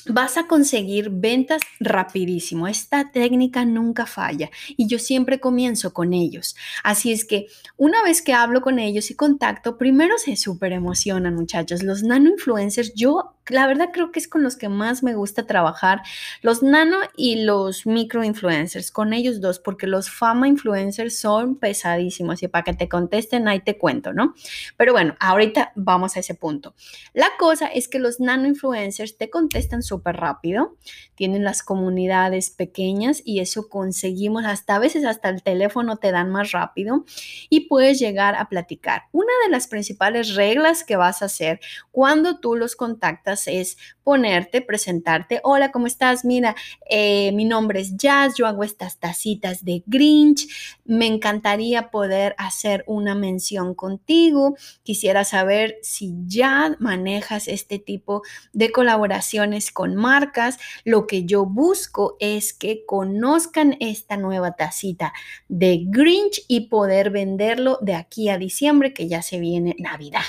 vas 0.07 0.37
a 0.37 0.47
conseguir 0.47 1.09
ventas 1.09 1.61
rapidísimo. 1.79 2.67
Esta 2.67 3.11
técnica 3.11 3.65
nunca 3.65 4.05
falla 4.05 4.49
y 4.69 4.87
yo 4.87 4.99
siempre 4.99 5.39
comienzo 5.39 5.93
con 5.93 6.13
ellos. 6.13 6.55
Así 6.83 7.11
es 7.11 7.25
que 7.25 7.47
una 7.77 8.03
vez 8.03 8.21
que 8.21 8.33
hablo 8.33 8.61
con 8.61 8.79
ellos 8.79 9.09
y 9.11 9.15
contacto, 9.15 9.77
primero 9.77 10.17
se 10.17 10.35
súper 10.35 10.73
emocionan 10.73 11.35
muchachos. 11.35 11.83
Los 11.83 12.03
nano 12.03 12.29
influencers, 12.29 12.93
yo 12.93 13.34
la 13.49 13.67
verdad 13.67 13.89
creo 13.93 14.11
que 14.11 14.19
es 14.19 14.27
con 14.27 14.43
los 14.43 14.55
que 14.55 14.69
más 14.69 15.03
me 15.03 15.15
gusta 15.15 15.45
trabajar, 15.45 16.01
los 16.41 16.63
nano 16.63 16.97
y 17.15 17.43
los 17.43 17.85
micro 17.85 18.23
influencers, 18.23 18.91
con 18.91 19.13
ellos 19.13 19.41
dos, 19.41 19.59
porque 19.59 19.87
los 19.87 20.09
fama 20.09 20.47
influencers 20.47 21.19
son 21.19 21.55
pesadísimos 21.55 22.41
y 22.43 22.47
para 22.47 22.63
que 22.63 22.73
te 22.73 22.89
contesten 22.89 23.47
ahí 23.47 23.59
te 23.59 23.77
cuento, 23.77 24.13
¿no? 24.13 24.33
Pero 24.77 24.93
bueno, 24.93 25.15
ahorita 25.19 25.73
vamos 25.75 26.15
a 26.15 26.21
ese 26.21 26.35
punto. 26.35 26.73
La 27.13 27.29
cosa 27.37 27.67
es 27.67 27.87
que 27.87 27.99
los 27.99 28.19
nano 28.19 28.47
influencers 28.47 29.17
te 29.17 29.29
contestan 29.29 29.83
súper 29.83 30.17
rápido, 30.17 30.75
tienen 31.15 31.43
las 31.43 31.63
comunidades 31.63 32.49
pequeñas 32.49 33.21
y 33.23 33.39
eso 33.39 33.69
conseguimos 33.69 34.45
hasta 34.45 34.75
a 34.75 34.79
veces 34.79 35.05
hasta 35.05 35.29
el 35.29 35.43
teléfono 35.43 35.97
te 35.97 36.11
dan 36.11 36.31
más 36.31 36.51
rápido 36.51 37.05
y 37.49 37.61
puedes 37.67 37.99
llegar 37.99 38.35
a 38.35 38.49
platicar. 38.49 39.03
Una 39.11 39.31
de 39.45 39.51
las 39.51 39.67
principales 39.67 40.35
reglas 40.35 40.83
que 40.83 40.95
vas 40.95 41.21
a 41.21 41.25
hacer 41.25 41.59
cuando 41.91 42.39
tú 42.39 42.55
los 42.55 42.75
contactas 42.75 43.34
es 43.47 43.77
ponerte, 44.03 44.61
presentarte. 44.61 45.41
Hola, 45.43 45.71
¿cómo 45.71 45.87
estás? 45.87 46.25
Mira, 46.25 46.55
eh, 46.89 47.31
mi 47.33 47.45
nombre 47.45 47.79
es 47.79 47.97
Jazz, 47.97 48.35
yo 48.37 48.47
hago 48.47 48.63
estas 48.63 48.97
tacitas 48.97 49.65
de 49.65 49.83
Grinch. 49.85 50.47
Me 50.85 51.07
encantaría 51.07 51.89
poder 51.89 52.35
hacer 52.37 52.83
una 52.87 53.15
mención 53.15 53.73
contigo. 53.73 54.55
Quisiera 54.83 55.23
saber 55.23 55.77
si 55.81 56.13
ya 56.25 56.75
manejas 56.79 57.47
este 57.47 57.79
tipo 57.79 58.21
de 58.53 58.71
colaboraciones 58.71 59.71
con 59.71 59.95
marcas. 59.95 60.57
Lo 60.83 61.07
que 61.07 61.25
yo 61.25 61.45
busco 61.45 62.17
es 62.19 62.53
que 62.53 62.85
conozcan 62.85 63.77
esta 63.79 64.17
nueva 64.17 64.55
tacita 64.55 65.13
de 65.47 65.83
Grinch 65.87 66.43
y 66.47 66.67
poder 66.67 67.09
venderlo 67.09 67.79
de 67.81 67.95
aquí 67.95 68.29
a 68.29 68.37
diciembre, 68.37 68.93
que 68.93 69.07
ya 69.07 69.21
se 69.21 69.39
viene 69.39 69.75
Navidad. 69.79 70.23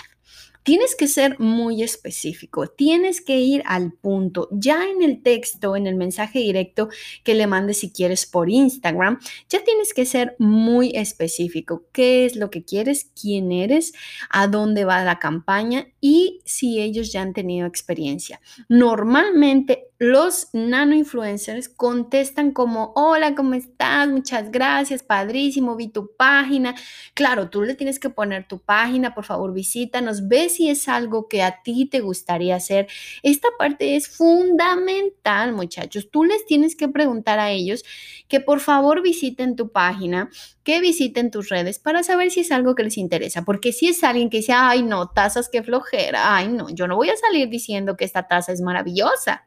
Tienes 0.66 0.96
que 0.96 1.06
ser 1.06 1.38
muy 1.38 1.84
específico, 1.84 2.66
tienes 2.66 3.20
que 3.20 3.38
ir 3.38 3.62
al 3.66 3.92
punto. 3.92 4.48
Ya 4.50 4.82
en 4.84 5.00
el 5.00 5.22
texto, 5.22 5.76
en 5.76 5.86
el 5.86 5.94
mensaje 5.94 6.40
directo 6.40 6.88
que 7.22 7.36
le 7.36 7.46
mandes 7.46 7.78
si 7.78 7.92
quieres 7.92 8.26
por 8.26 8.50
Instagram, 8.50 9.20
ya 9.48 9.62
tienes 9.62 9.94
que 9.94 10.04
ser 10.04 10.34
muy 10.40 10.90
específico. 10.96 11.84
¿Qué 11.92 12.26
es 12.26 12.34
lo 12.34 12.50
que 12.50 12.64
quieres? 12.64 13.12
¿Quién 13.14 13.52
eres? 13.52 13.92
¿A 14.28 14.48
dónde 14.48 14.84
va 14.84 15.04
la 15.04 15.20
campaña? 15.20 15.86
Y 16.00 16.40
si 16.44 16.80
ellos 16.80 17.12
ya 17.12 17.22
han 17.22 17.32
tenido 17.32 17.68
experiencia. 17.68 18.40
Normalmente 18.68 19.84
los 19.98 20.48
nano 20.52 20.94
influencers 20.94 21.70
contestan 21.70 22.50
como, 22.50 22.92
hola, 22.96 23.34
¿cómo 23.34 23.54
estás? 23.54 24.08
Muchas 24.08 24.50
gracias, 24.50 25.02
padrísimo, 25.02 25.74
vi 25.74 25.88
tu 25.88 26.14
página. 26.16 26.74
Claro, 27.14 27.48
tú 27.48 27.62
le 27.62 27.74
tienes 27.74 27.98
que 27.98 28.10
poner 28.10 28.46
tu 28.46 28.58
página, 28.58 29.14
por 29.14 29.24
favor, 29.24 29.54
visítanos, 29.54 30.28
ve 30.28 30.50
si 30.56 30.68
es 30.68 30.88
algo 30.88 31.28
que 31.28 31.42
a 31.42 31.62
ti 31.62 31.86
te 31.86 32.00
gustaría 32.00 32.56
hacer. 32.56 32.88
Esta 33.22 33.48
parte 33.58 33.96
es 33.96 34.08
fundamental, 34.08 35.52
muchachos. 35.52 36.08
Tú 36.10 36.24
les 36.24 36.44
tienes 36.46 36.76
que 36.76 36.88
preguntar 36.88 37.38
a 37.38 37.50
ellos 37.50 37.84
que 38.28 38.40
por 38.40 38.60
favor 38.60 39.02
visiten 39.02 39.56
tu 39.56 39.70
página, 39.70 40.30
que 40.62 40.80
visiten 40.80 41.30
tus 41.30 41.48
redes 41.48 41.78
para 41.78 42.02
saber 42.02 42.30
si 42.30 42.40
es 42.40 42.50
algo 42.50 42.74
que 42.74 42.82
les 42.82 42.98
interesa. 42.98 43.44
Porque 43.44 43.72
si 43.72 43.88
es 43.88 44.02
alguien 44.02 44.30
que 44.30 44.38
dice, 44.38 44.52
ay, 44.52 44.82
no, 44.82 45.08
tazas, 45.08 45.48
qué 45.48 45.62
flojera, 45.62 46.36
ay, 46.36 46.48
no, 46.48 46.70
yo 46.70 46.88
no 46.88 46.96
voy 46.96 47.10
a 47.10 47.16
salir 47.16 47.48
diciendo 47.48 47.96
que 47.96 48.04
esta 48.04 48.26
taza 48.26 48.52
es 48.52 48.60
maravillosa 48.60 49.46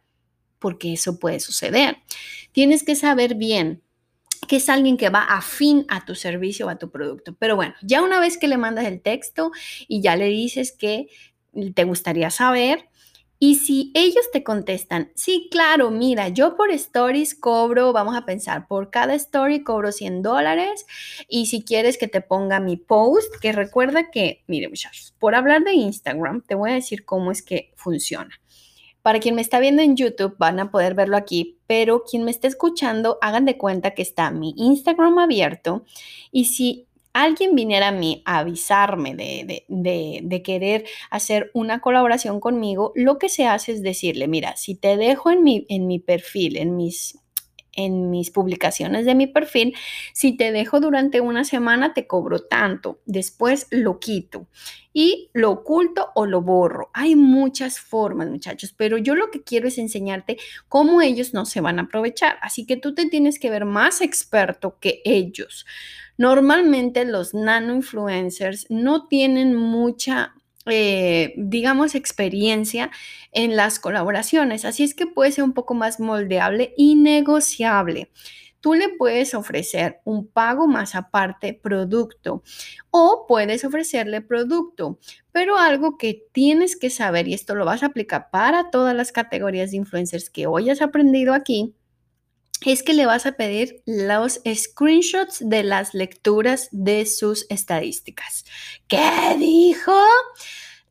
porque 0.59 0.93
eso 0.93 1.17
puede 1.19 1.39
suceder. 1.39 1.97
Tienes 2.51 2.83
que 2.83 2.95
saber 2.95 3.35
bien 3.35 3.81
que 4.47 4.57
es 4.57 4.69
alguien 4.69 4.97
que 4.97 5.09
va 5.09 5.23
afín 5.23 5.85
a 5.89 6.05
tu 6.05 6.15
servicio 6.15 6.67
o 6.67 6.69
a 6.69 6.77
tu 6.77 6.89
producto. 6.89 7.35
Pero 7.37 7.55
bueno, 7.55 7.75
ya 7.81 8.01
una 8.01 8.19
vez 8.19 8.37
que 8.37 8.47
le 8.47 8.57
mandas 8.57 8.85
el 8.85 9.01
texto 9.01 9.51
y 9.87 10.01
ya 10.01 10.15
le 10.15 10.25
dices 10.25 10.71
que 10.71 11.07
te 11.73 11.83
gustaría 11.83 12.29
saber, 12.29 12.89
y 13.41 13.55
si 13.55 13.91
ellos 13.95 14.29
te 14.33 14.43
contestan, 14.43 15.13
sí, 15.15 15.47
claro, 15.49 15.91
mira, 15.91 16.27
yo 16.27 16.57
por 16.57 16.71
stories 16.71 17.35
cobro, 17.35 17.93
vamos 17.93 18.17
a 18.17 18.25
pensar, 18.25 18.67
por 18.67 18.91
cada 18.91 19.15
story 19.15 19.63
cobro 19.63 19.93
100 19.93 20.21
dólares 20.21 20.85
y 21.29 21.45
si 21.45 21.63
quieres 21.63 21.97
que 21.97 22.09
te 22.09 22.19
ponga 22.19 22.59
mi 22.59 22.75
post, 22.75 23.33
que 23.41 23.53
recuerda 23.53 24.11
que, 24.11 24.43
mire 24.47 24.67
muchachos, 24.67 25.15
por 25.19 25.35
hablar 25.35 25.63
de 25.63 25.71
Instagram, 25.71 26.41
te 26.45 26.55
voy 26.55 26.71
a 26.71 26.73
decir 26.73 27.05
cómo 27.05 27.31
es 27.31 27.41
que 27.41 27.71
funciona. 27.77 28.41
Para 29.01 29.19
quien 29.19 29.35
me 29.35 29.41
está 29.41 29.59
viendo 29.59 29.81
en 29.81 29.95
YouTube 29.95 30.35
van 30.37 30.59
a 30.59 30.71
poder 30.71 30.93
verlo 30.93 31.17
aquí, 31.17 31.57
pero 31.67 32.03
quien 32.03 32.23
me 32.23 32.31
esté 32.31 32.47
escuchando, 32.47 33.17
hagan 33.21 33.45
de 33.45 33.57
cuenta 33.57 33.91
que 33.91 34.01
está 34.01 34.31
mi 34.31 34.53
Instagram 34.57 35.19
abierto 35.19 35.85
y 36.31 36.45
si 36.45 36.87
alguien 37.13 37.55
viniera 37.55 37.89
a 37.89 37.91
mí 37.91 38.21
a 38.25 38.39
avisarme 38.39 39.15
de, 39.15 39.65
de, 39.67 40.41
querer 40.43 40.85
hacer 41.09 41.51
una 41.53 41.81
colaboración 41.81 42.39
conmigo, 42.39 42.91
lo 42.95 43.17
que 43.17 43.29
se 43.29 43.45
hace 43.45 43.73
es 43.73 43.81
decirle, 43.81 44.27
mira, 44.27 44.55
si 44.57 44.75
te 44.75 44.95
dejo 44.97 45.31
en 45.31 45.43
mi, 45.43 45.65
en 45.69 45.87
mi 45.87 45.99
perfil, 45.99 46.57
en 46.57 46.75
mis 46.75 47.18
en 47.85 48.09
mis 48.09 48.31
publicaciones 48.31 49.05
de 49.05 49.15
mi 49.15 49.27
perfil, 49.27 49.75
si 50.13 50.35
te 50.35 50.51
dejo 50.51 50.79
durante 50.79 51.21
una 51.21 51.43
semana 51.43 51.93
te 51.93 52.07
cobro 52.07 52.39
tanto, 52.39 52.99
después 53.05 53.67
lo 53.71 53.99
quito 53.99 54.47
y 54.93 55.29
lo 55.33 55.51
oculto 55.51 56.09
o 56.15 56.25
lo 56.25 56.41
borro. 56.41 56.89
Hay 56.93 57.15
muchas 57.15 57.79
formas, 57.79 58.29
muchachos, 58.29 58.73
pero 58.75 58.97
yo 58.97 59.15
lo 59.15 59.29
que 59.31 59.43
quiero 59.43 59.67
es 59.67 59.77
enseñarte 59.77 60.37
cómo 60.67 61.01
ellos 61.01 61.33
no 61.33 61.45
se 61.45 61.61
van 61.61 61.79
a 61.79 61.83
aprovechar. 61.83 62.37
Así 62.41 62.65
que 62.65 62.77
tú 62.77 62.93
te 62.93 63.05
tienes 63.05 63.39
que 63.39 63.49
ver 63.49 63.65
más 63.65 64.01
experto 64.01 64.77
que 64.79 65.01
ellos. 65.05 65.65
Normalmente 66.17 67.05
los 67.05 67.33
nano 67.33 67.73
influencers 67.73 68.65
no 68.69 69.07
tienen 69.07 69.55
mucha 69.55 70.35
eh, 70.65 71.33
digamos, 71.37 71.95
experiencia 71.95 72.91
en 73.31 73.55
las 73.55 73.79
colaboraciones. 73.79 74.65
Así 74.65 74.83
es 74.83 74.93
que 74.93 75.07
puede 75.07 75.31
ser 75.31 75.43
un 75.43 75.53
poco 75.53 75.73
más 75.73 75.99
moldeable 75.99 76.73
y 76.77 76.95
negociable. 76.95 78.11
Tú 78.61 78.73
le 78.73 78.89
puedes 78.89 79.33
ofrecer 79.35 80.01
un 80.03 80.27
pago 80.27 80.67
más 80.67 80.93
aparte 80.93 81.53
producto 81.53 82.43
o 82.91 83.25
puedes 83.25 83.63
ofrecerle 83.63 84.21
producto, 84.21 84.99
pero 85.31 85.57
algo 85.57 85.97
que 85.97 86.25
tienes 86.33 86.75
que 86.75 86.89
saber, 86.89 87.29
y 87.29 87.33
esto 87.33 87.55
lo 87.55 87.63
vas 87.63 87.83
a 87.83 87.87
aplicar 87.87 88.29
para 88.31 88.69
todas 88.69 88.93
las 88.93 89.13
categorías 89.13 89.71
de 89.71 89.77
influencers 89.77 90.29
que 90.29 90.45
hoy 90.45 90.69
has 90.69 90.81
aprendido 90.81 91.33
aquí, 91.33 91.73
es 92.65 92.83
que 92.83 92.93
le 92.93 93.05
vas 93.05 93.25
a 93.25 93.33
pedir 93.33 93.81
los 93.85 94.41
screenshots 94.53 95.47
de 95.47 95.63
las 95.63 95.93
lecturas 95.93 96.67
de 96.71 97.05
sus 97.05 97.45
estadísticas. 97.49 98.45
¿Qué 98.87 99.35
dijo? 99.37 99.97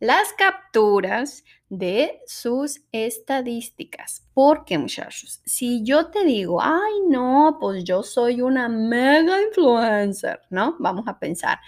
Las 0.01 0.33
capturas 0.37 1.45
de 1.69 2.21
sus 2.27 2.81
estadísticas. 2.93 4.27
Porque 4.33 4.79
muchachos, 4.79 5.41
si 5.45 5.83
yo 5.85 6.07
te 6.07 6.25
digo, 6.25 6.63
ay 6.63 6.93
no, 7.09 7.59
pues 7.61 7.85
yo 7.85 8.03
soy 8.03 8.41
una 8.41 8.69
mega 8.69 9.41
influencer, 9.43 10.41
¿no? 10.51 10.77
Vamos 10.79 11.07
a 11.09 11.19
pensar, 11.19 11.59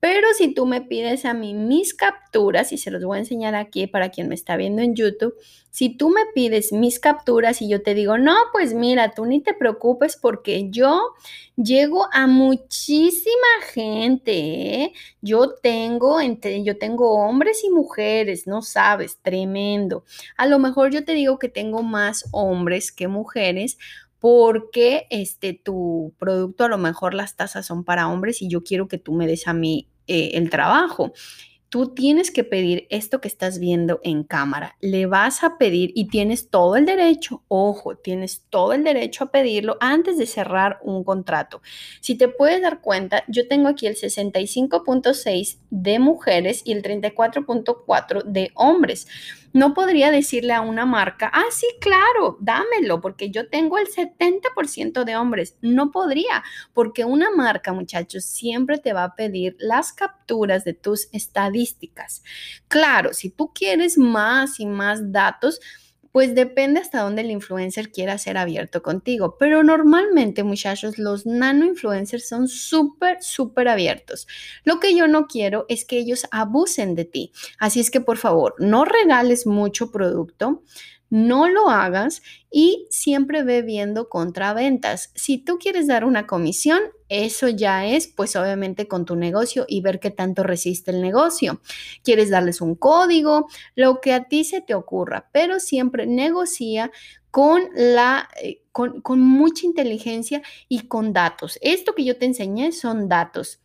pero 0.00 0.28
si 0.36 0.54
tú 0.54 0.66
me 0.66 0.80
pides 0.80 1.24
a 1.24 1.34
mí 1.34 1.54
mis 1.54 1.94
capturas, 1.94 2.72
y 2.72 2.78
se 2.78 2.90
los 2.90 3.02
voy 3.04 3.16
a 3.16 3.20
enseñar 3.20 3.54
aquí 3.54 3.86
para 3.86 4.10
quien 4.10 4.28
me 4.28 4.34
está 4.34 4.56
viendo 4.56 4.80
en 4.82 4.94
YouTube, 4.94 5.34
si 5.70 5.90
tú 5.90 6.08
me 6.10 6.22
pides 6.34 6.72
mis 6.72 6.98
capturas 6.98 7.60
y 7.62 7.68
yo 7.68 7.82
te 7.82 7.94
digo, 7.94 8.16
no, 8.18 8.34
pues 8.52 8.74
mira, 8.74 9.14
tú 9.14 9.26
ni 9.26 9.40
te 9.40 9.54
preocupes 9.54 10.16
porque 10.16 10.70
yo 10.70 11.00
llego 11.56 12.06
a 12.12 12.26
muchísima 12.26 13.32
gente, 13.72 14.32
¿eh? 14.34 14.92
Yo 15.20 15.54
tengo, 15.54 16.20
entre, 16.20 16.62
yo 16.64 16.78
tengo 16.78 17.14
hombres 17.14 17.64
y 17.64 17.70
mujeres, 17.70 18.46
no 18.46 18.62
sabes, 18.62 19.18
tremendo. 19.20 20.04
A 20.36 20.46
lo 20.46 20.58
mejor 20.58 20.90
yo 20.90 21.04
te 21.04 21.12
digo 21.12 21.38
que 21.38 21.48
tengo 21.48 21.82
más 21.82 22.24
hombres 22.32 22.90
que 22.92 23.08
mujeres 23.08 23.78
porque 24.20 25.06
este, 25.10 25.54
tu 25.54 26.14
producto 26.18 26.64
a 26.64 26.68
lo 26.68 26.78
mejor 26.78 27.14
las 27.14 27.36
tasas 27.36 27.66
son 27.66 27.84
para 27.84 28.08
hombres 28.08 28.42
y 28.42 28.48
yo 28.48 28.64
quiero 28.64 28.88
que 28.88 28.98
tú 28.98 29.12
me 29.12 29.26
des 29.26 29.46
a 29.46 29.52
mí 29.52 29.88
eh, 30.06 30.30
el 30.34 30.50
trabajo. 30.50 31.12
Tú 31.70 31.92
tienes 31.94 32.30
que 32.30 32.44
pedir 32.44 32.86
esto 32.88 33.20
que 33.20 33.28
estás 33.28 33.58
viendo 33.58 34.00
en 34.02 34.24
cámara. 34.24 34.76
Le 34.80 35.04
vas 35.04 35.44
a 35.44 35.58
pedir 35.58 35.92
y 35.94 36.08
tienes 36.08 36.48
todo 36.48 36.76
el 36.76 36.86
derecho, 36.86 37.42
ojo, 37.48 37.94
tienes 37.94 38.46
todo 38.48 38.72
el 38.72 38.84
derecho 38.84 39.24
a 39.24 39.30
pedirlo 39.30 39.76
antes 39.80 40.16
de 40.16 40.24
cerrar 40.24 40.78
un 40.82 41.04
contrato. 41.04 41.60
Si 42.00 42.14
te 42.14 42.28
puedes 42.28 42.62
dar 42.62 42.80
cuenta, 42.80 43.22
yo 43.28 43.46
tengo 43.48 43.68
aquí 43.68 43.86
el 43.86 43.96
65.6 43.96 45.58
de 45.68 45.98
mujeres 45.98 46.62
y 46.64 46.72
el 46.72 46.82
34.4 46.82 48.22
de 48.22 48.50
hombres. 48.54 49.06
No 49.52 49.74
podría 49.74 50.10
decirle 50.10 50.52
a 50.52 50.60
una 50.60 50.84
marca, 50.86 51.30
ah, 51.32 51.44
sí, 51.50 51.66
claro, 51.80 52.36
dámelo, 52.40 53.00
porque 53.00 53.30
yo 53.30 53.48
tengo 53.48 53.78
el 53.78 53.86
70% 53.88 55.04
de 55.04 55.16
hombres. 55.16 55.56
No 55.62 55.90
podría, 55.90 56.42
porque 56.74 57.04
una 57.04 57.30
marca, 57.30 57.72
muchachos, 57.72 58.24
siempre 58.24 58.78
te 58.78 58.92
va 58.92 59.04
a 59.04 59.14
pedir 59.14 59.56
las 59.58 59.92
capturas 59.92 60.64
de 60.64 60.74
tus 60.74 61.08
estadísticas. 61.12 62.22
Claro, 62.68 63.14
si 63.14 63.30
tú 63.30 63.52
quieres 63.54 63.96
más 63.98 64.60
y 64.60 64.66
más 64.66 65.12
datos, 65.12 65.60
pues 66.12 66.34
depende 66.34 66.80
hasta 66.80 67.02
dónde 67.02 67.22
el 67.22 67.30
influencer 67.30 67.90
quiera 67.90 68.18
ser 68.18 68.36
abierto 68.36 68.82
contigo. 68.82 69.36
Pero 69.38 69.62
normalmente, 69.62 70.42
muchachos, 70.42 70.98
los 70.98 71.26
nano 71.26 71.64
influencers 71.64 72.28
son 72.28 72.48
súper, 72.48 73.22
súper 73.22 73.68
abiertos. 73.68 74.26
Lo 74.64 74.80
que 74.80 74.94
yo 74.96 75.06
no 75.06 75.26
quiero 75.26 75.66
es 75.68 75.84
que 75.84 75.98
ellos 75.98 76.26
abusen 76.30 76.94
de 76.94 77.04
ti. 77.04 77.32
Así 77.58 77.80
es 77.80 77.90
que, 77.90 78.00
por 78.00 78.16
favor, 78.16 78.54
no 78.58 78.84
regales 78.84 79.46
mucho 79.46 79.90
producto 79.90 80.62
no 81.10 81.48
lo 81.48 81.70
hagas 81.70 82.22
y 82.50 82.86
siempre 82.90 83.42
ve 83.42 83.62
viendo 83.62 84.08
contraventas. 84.08 85.10
Si 85.14 85.38
tú 85.38 85.58
quieres 85.58 85.86
dar 85.86 86.04
una 86.04 86.26
comisión, 86.26 86.80
eso 87.08 87.48
ya 87.48 87.86
es, 87.86 88.08
pues 88.08 88.36
obviamente 88.36 88.88
con 88.88 89.04
tu 89.04 89.16
negocio 89.16 89.64
y 89.68 89.80
ver 89.80 90.00
qué 90.00 90.10
tanto 90.10 90.42
resiste 90.42 90.90
el 90.90 91.00
negocio. 91.00 91.60
Quieres 92.04 92.30
darles 92.30 92.60
un 92.60 92.74
código, 92.74 93.46
lo 93.74 94.00
que 94.00 94.12
a 94.12 94.24
ti 94.24 94.44
se 94.44 94.60
te 94.60 94.74
ocurra, 94.74 95.28
pero 95.32 95.60
siempre 95.60 96.06
negocia 96.06 96.90
con 97.30 97.62
la 97.74 98.28
eh, 98.42 98.62
con, 98.72 99.00
con 99.00 99.20
mucha 99.20 99.66
inteligencia 99.66 100.42
y 100.68 100.88
con 100.88 101.12
datos. 101.12 101.58
Esto 101.62 101.94
que 101.94 102.04
yo 102.04 102.16
te 102.18 102.26
enseñé 102.26 102.72
son 102.72 103.08
datos 103.08 103.60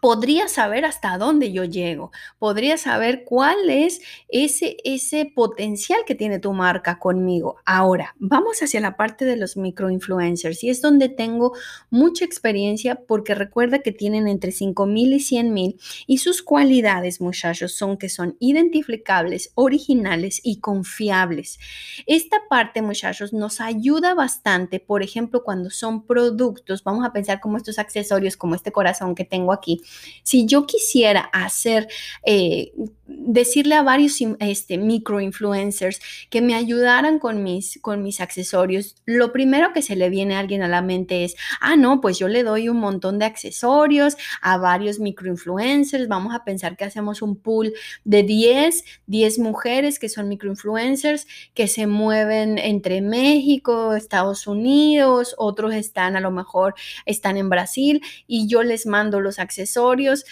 podría 0.00 0.48
saber 0.48 0.84
hasta 0.84 1.18
dónde 1.18 1.52
yo 1.52 1.64
llego, 1.64 2.12
podría 2.38 2.76
saber 2.76 3.24
cuál 3.24 3.70
es 3.70 4.00
ese, 4.28 4.76
ese 4.84 5.30
potencial 5.34 6.00
que 6.06 6.14
tiene 6.14 6.38
tu 6.38 6.52
marca 6.52 6.98
conmigo. 6.98 7.56
Ahora, 7.64 8.14
vamos 8.18 8.62
hacia 8.62 8.80
la 8.80 8.96
parte 8.96 9.24
de 9.24 9.36
los 9.36 9.56
microinfluencers 9.56 10.62
y 10.64 10.70
es 10.70 10.82
donde 10.82 11.08
tengo 11.08 11.52
mucha 11.90 12.24
experiencia 12.24 12.96
porque 13.06 13.34
recuerda 13.34 13.80
que 13.80 13.92
tienen 13.92 14.28
entre 14.28 14.52
5 14.52 14.86
mil 14.86 15.12
y 15.12 15.20
100 15.20 15.52
mil 15.52 15.80
y 16.06 16.18
sus 16.18 16.42
cualidades, 16.42 17.20
muchachos, 17.20 17.74
son 17.74 17.96
que 17.96 18.08
son 18.08 18.36
identificables, 18.40 19.52
originales 19.54 20.40
y 20.42 20.60
confiables. 20.60 21.58
Esta 22.06 22.38
parte, 22.48 22.82
muchachos, 22.82 23.32
nos 23.32 23.60
ayuda 23.60 24.14
bastante, 24.14 24.80
por 24.80 25.02
ejemplo, 25.02 25.42
cuando 25.42 25.70
son 25.70 26.06
productos, 26.06 26.84
vamos 26.84 27.04
a 27.06 27.12
pensar 27.12 27.40
como 27.40 27.56
estos 27.56 27.78
accesorios, 27.78 28.36
como 28.36 28.54
este 28.54 28.72
corazón 28.72 29.14
que 29.14 29.24
tengo 29.24 29.52
aquí 29.52 29.82
si 30.22 30.46
yo 30.46 30.66
quisiera 30.66 31.20
hacer, 31.32 31.88
eh, 32.24 32.72
decirle 33.06 33.74
a 33.74 33.82
varios 33.82 34.18
este, 34.40 34.78
microinfluencers 34.78 36.00
que 36.30 36.40
me 36.40 36.54
ayudaran 36.54 37.18
con 37.18 37.42
mis, 37.42 37.78
con 37.82 38.02
mis 38.02 38.20
accesorios, 38.20 38.96
lo 39.04 39.32
primero 39.32 39.72
que 39.72 39.82
se 39.82 39.96
le 39.96 40.08
viene 40.08 40.36
a 40.36 40.38
alguien 40.38 40.62
a 40.62 40.68
la 40.68 40.82
mente 40.82 41.24
es, 41.24 41.36
ah, 41.60 41.76
no, 41.76 42.00
pues 42.00 42.18
yo 42.18 42.28
le 42.28 42.42
doy 42.42 42.68
un 42.68 42.78
montón 42.78 43.18
de 43.18 43.26
accesorios 43.26 44.16
a 44.40 44.56
varios 44.56 44.98
microinfluencers, 45.00 46.08
vamos 46.08 46.34
a 46.34 46.44
pensar 46.44 46.76
que 46.76 46.84
hacemos 46.84 47.22
un 47.22 47.36
pool 47.36 47.74
de 48.04 48.22
10, 48.22 48.84
10 49.06 49.38
mujeres 49.38 49.98
que 49.98 50.08
son 50.08 50.28
microinfluencers, 50.28 51.26
que 51.52 51.68
se 51.68 51.86
mueven 51.86 52.58
entre 52.58 53.00
México, 53.00 53.94
Estados 53.94 54.46
Unidos, 54.46 55.34
otros 55.38 55.74
están 55.74 56.16
a 56.16 56.20
lo 56.20 56.30
mejor, 56.30 56.74
están 57.04 57.36
en 57.36 57.50
Brasil 57.50 58.00
y 58.26 58.48
yo 58.48 58.62
les 58.62 58.86
mando 58.86 59.20
los 59.20 59.38
accesorios 59.38 60.24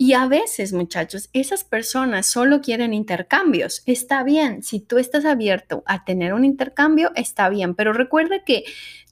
y 0.00 0.12
a 0.12 0.28
veces, 0.28 0.72
muchachos, 0.72 1.28
esas 1.32 1.64
personas 1.64 2.26
solo 2.26 2.60
quieren 2.60 2.94
intercambios. 2.94 3.82
Está 3.84 4.22
bien, 4.22 4.62
si 4.62 4.78
tú 4.78 4.96
estás 4.96 5.24
abierto 5.24 5.82
a 5.86 6.04
tener 6.04 6.34
un 6.34 6.44
intercambio, 6.44 7.10
está 7.16 7.48
bien, 7.48 7.74
pero 7.74 7.92
recuerda 7.92 8.44
que 8.44 8.62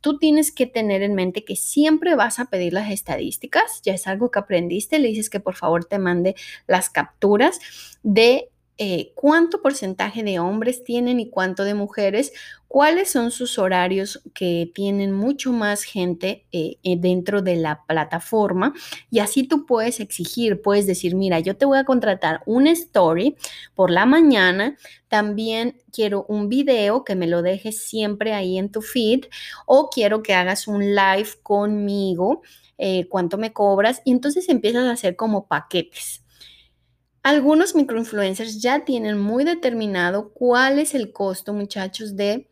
tú 0.01 0.18
tienes 0.18 0.53
que 0.53 0.66
tener 0.66 1.03
en 1.03 1.14
mente 1.14 1.44
que 1.44 1.57
siempre 1.57 2.14
vas 2.14 2.38
a 2.38 2.44
pedir 2.44 2.72
las 2.72 2.92
estadísticas. 2.92 3.83
Ya 3.83 3.94
es 3.94 4.07
algo 4.07 4.31
que 4.31 4.38
aprendiste, 4.38 5.01
le 5.01 5.09
dices 5.09 5.29
que 5.29 5.40
por 5.40 5.57
favor 5.57 5.85
te 5.85 5.99
mande 5.99 6.37
las 6.68 6.88
capturas 6.88 7.59
de 8.05 8.49
eh, 8.79 9.12
cuánto 9.15 9.62
porcentaje 9.62 10.23
de 10.23 10.39
hombres 10.39 10.85
tienen 10.85 11.19
y 11.19 11.31
cuánto 11.31 11.65
de 11.65 11.73
mujeres, 11.73 12.33
cuáles 12.69 13.11
son 13.11 13.31
sus 13.31 13.59
horarios 13.59 14.21
que 14.35 14.71
tienen 14.75 15.12
mucho 15.12 15.51
más 15.51 15.83
gente 15.85 16.45
eh, 16.53 16.77
eh, 16.83 16.97
dentro 16.99 17.41
de 17.41 17.57
la 17.57 17.87
plataforma 17.87 18.75
y 19.11 19.21
así 19.21 19.45
tú 19.45 19.65
puedes 19.65 19.99
exigir, 19.99 20.61
puedes 20.61 20.87
decir, 20.87 21.15
mira, 21.15 21.41
yo 21.41 21.57
te 21.57 21.65
voy 21.65 21.79
a 21.79 21.85
contratar 21.85 22.43
un 22.45 22.67
story 22.67 23.37
por 23.75 23.91
la 23.91 24.05
mañana, 24.05 24.77
también 25.09 25.79
quiero 25.91 26.27
un 26.29 26.51
video 26.51 27.03
que 27.03 27.15
me 27.15 27.27
lo 27.27 27.41
dejes 27.41 27.79
siempre 27.83 28.35
ahí 28.35 28.59
en 28.59 28.71
tu 28.71 28.83
feed 28.83 29.25
o 29.65 29.89
quiero 29.89 30.23
que 30.23 30.35
hagas 30.35 30.69
un 30.69 30.95
live 30.95 31.31
conmigo, 31.43 32.43
cuánto 33.09 33.39
me 33.39 33.55
cobras 33.55 34.03
y 34.05 34.12
entonces 34.12 34.51
empiezas 34.51 34.85
a 34.85 34.93
hacer 34.93 35.17
como 35.17 35.47
paquetes. 35.47 36.26
Algunos 37.27 37.75
microinfluencers 37.75 38.62
ya 38.62 38.85
tienen 38.85 39.19
muy 39.19 39.43
determinado 39.43 40.33
cuál 40.33 40.79
es 40.79 40.95
el 40.95 41.12
costo, 41.12 41.53
muchachos, 41.53 42.15
de 42.15 42.49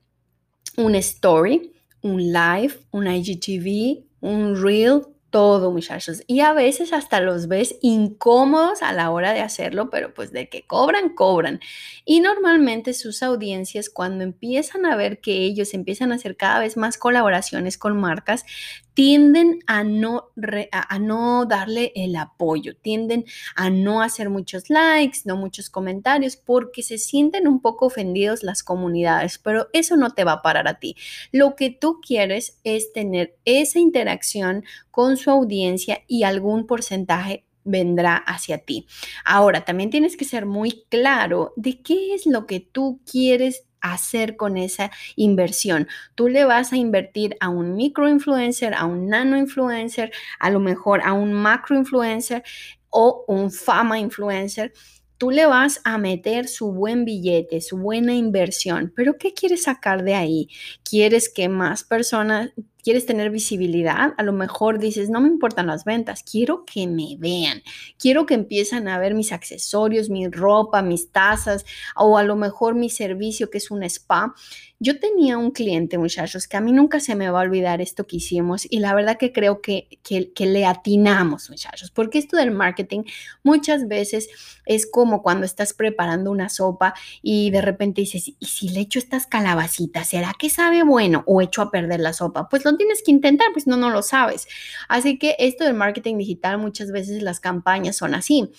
un 0.77 0.97
story, 0.97 1.73
un 2.03 2.33
live, 2.33 2.75
un 2.91 3.07
IGTV, 3.07 4.05
un 4.21 4.61
reel, 4.61 5.03
todo, 5.31 5.71
muchachos. 5.71 6.23
Y 6.27 6.41
a 6.41 6.53
veces 6.53 6.93
hasta 6.93 7.21
los 7.21 7.47
ves 7.47 7.77
incómodos 7.83 8.83
a 8.83 8.93
la 8.93 9.13
hora 9.13 9.33
de 9.33 9.43
hacerlo, 9.43 9.91
pero 9.91 10.13
pues 10.13 10.33
de 10.33 10.49
que 10.49 10.67
cobran, 10.67 11.11
cobran. 11.11 11.61
Y 12.05 12.19
normalmente 12.19 12.95
sus 12.95 13.23
audiencias, 13.23 13.89
cuando 13.89 14.25
empiezan 14.25 14.87
a 14.87 14.97
ver 14.97 15.21
que 15.21 15.45
ellos 15.45 15.73
empiezan 15.73 16.11
a 16.11 16.17
hacer 16.17 16.37
cada 16.37 16.59
vez 16.59 16.77
más 16.77 16.99
colaboraciones 16.99 17.79
con 17.79 17.97
marcas, 18.01 18.45
tienden 18.95 19.59
a 19.67 19.85
no, 19.85 20.31
a, 20.71 20.99
no 20.99 21.47
darle 21.47 21.93
el 21.97 22.17
apoyo, 22.17 22.77
tienden 22.77 23.25
a 23.57 23.69
no 23.69 24.01
hacer 24.01 24.31
muchos 24.31 24.71
likes, 24.71 25.21
no 25.25 25.37
muchos 25.37 25.69
comentarios, 25.69 26.37
porque 26.37 26.83
se 26.83 26.99
sienten 26.99 27.47
un 27.49 27.61
poco 27.61 27.87
ofendidos 27.87 28.43
las 28.43 28.63
comunidades, 28.63 29.39
pero 29.39 29.69
eso 29.73 29.97
no 29.97 30.11
te 30.11 30.25
va 30.25 30.33
a 30.33 30.43
parar 30.43 30.69
a 30.69 30.79
ti. 30.79 30.97
Lo 31.33 31.57
que 31.57 31.71
tú 31.71 32.01
quieres 32.01 32.61
es 32.65 32.93
tener 32.93 33.37
esa 33.45 33.81
interacción 33.81 34.65
con 34.91 35.17
su 35.17 35.31
audiencia 35.31 36.03
y 36.07 36.23
algún 36.23 36.67
porcentaje 36.67 37.45
vendrá 37.65 38.17
hacia 38.17 38.59
ti. 38.59 38.87
Ahora, 39.25 39.65
también 39.65 39.91
tienes 39.91 40.17
que 40.17 40.25
ser 40.25 40.47
muy 40.47 40.85
claro 40.89 41.53
de 41.57 41.81
qué 41.81 42.15
es 42.15 42.27
lo 42.27 42.47
que 42.47 42.61
tú 42.61 43.01
quieres 43.11 43.64
hacer 43.93 44.37
con 44.37 44.57
esa 44.57 44.91
inversión. 45.17 45.89
Tú 46.15 46.29
le 46.29 46.45
vas 46.45 46.73
a 46.73 46.77
invertir 46.77 47.37
a 47.41 47.49
un 47.49 47.77
micro 47.77 48.09
influencer, 48.09 48.75
a 48.75 48.85
un 48.87 49.09
nano 49.09 49.37
influencer, 49.37 50.13
a 50.39 50.51
lo 50.51 50.61
mejor 50.61 51.03
a 51.05 51.13
un 51.13 51.33
macro 51.33 51.77
influencer 51.77 52.43
o 52.91 53.25
un 53.29 53.51
fama 53.51 53.99
influencer 53.99 54.73
tú 55.19 55.31
le 55.31 55.47
vas 55.47 55.81
a 55.85 55.97
meter 55.97 56.49
su 56.49 56.73
buen 56.73 57.05
billete, 57.05 57.61
su 57.61 57.79
buena 57.79 58.15
inversión, 58.15 58.93
pero 58.95 59.17
¿qué 59.17 59.33
quieres 59.33 59.63
sacar 59.63 60.03
de 60.05 60.15
ahí? 60.15 60.49
¿Quieres 60.83 61.29
que 61.29 61.49
más 61.49 61.85
personas 61.85 62.51
quieres 62.85 63.07
tener 63.07 63.31
visibilidad, 63.31 64.13
a 64.17 64.23
lo 64.23 64.33
mejor 64.35 64.79
dices, 64.79 65.09
no 65.09 65.21
me 65.23 65.29
importan 65.29 65.67
las 65.67 65.85
ventas, 65.85 66.23
quiero 66.23 66.67
que 66.67 66.87
me 66.87 67.17
vean, 67.19 67.63
quiero 67.99 68.27
que 68.27 68.35
empiecen 68.35 68.89
a 68.89 68.99
ver 68.99 69.15
mis 69.15 69.33
accesorios, 69.33 70.11
mi 70.11 70.29
ropa, 70.29 70.83
mis 70.83 71.11
tazas 71.11 71.65
o 71.97 72.19
a 72.19 72.23
lo 72.23 72.37
mejor 72.37 72.75
mi 72.75 72.91
servicio 72.91 73.51
que 73.51 73.59
es 73.59 73.71
un 73.71 73.83
spa. 73.85 74.35
Yo 74.81 75.01
tenía 75.01 75.39
un 75.39 75.51
cliente, 75.51 75.97
muchachos, 75.97 76.47
que 76.47 76.59
a 76.59 76.61
mí 76.61 76.73
nunca 76.73 77.01
se 77.01 77.15
me 77.15 77.31
va 77.31 77.39
a 77.41 77.45
olvidar 77.45 77.81
esto 77.81 78.07
que 78.07 78.17
hicimos 78.17 78.67
y 78.69 78.81
la 78.81 78.95
verdad 78.95 79.17
que 79.17 79.33
creo 79.33 79.63
que, 79.63 79.89
que, 80.03 80.33
que 80.33 80.45
le 80.45 80.67
atinamos, 80.67 81.49
muchachos, 81.49 81.91
porque 81.91 82.19
esto 82.19 82.37
del 82.37 82.51
marketing 82.51 83.05
muchas 83.43 83.89
veces 83.89 84.29
es 84.67 84.87
como 84.91 85.23
cuando 85.23 85.47
estás 85.47 85.73
preparando 85.73 86.31
una 86.31 86.51
sopa 86.51 86.93
y 87.23 87.51
de 87.51 87.63
repente 87.63 88.03
dices, 88.03 88.29
¿y 88.29 88.47
si 88.47 88.69
le 88.69 88.81
echo 88.81 88.99
estas 88.99 89.27
calabacitas? 89.27 90.09
¿Será 90.11 90.35
que 90.39 90.51
sabe 90.51 90.83
bueno 90.83 91.23
o 91.27 91.41
echo 91.41 91.63
a 91.63 91.71
perder 91.71 92.01
la 92.01 92.13
sopa? 92.13 92.49
Pues 92.51 92.65
lo 92.65 92.74
tienes 92.77 93.03
que 93.03 93.11
intentar, 93.11 93.49
pues 93.53 93.67
no, 93.67 93.77
no 93.77 93.91
lo 93.91 94.03
sabes. 94.03 94.47
Así 94.89 95.19
que 95.19 95.37
esto 95.39 95.65
del 95.65 95.75
marketing 95.75 96.19
digital, 96.19 96.59
muchas 96.59 96.91
veces 96.91 97.23
las 97.23 97.41
campañas 97.41 97.97
son 97.97 98.15
así. 98.15 98.51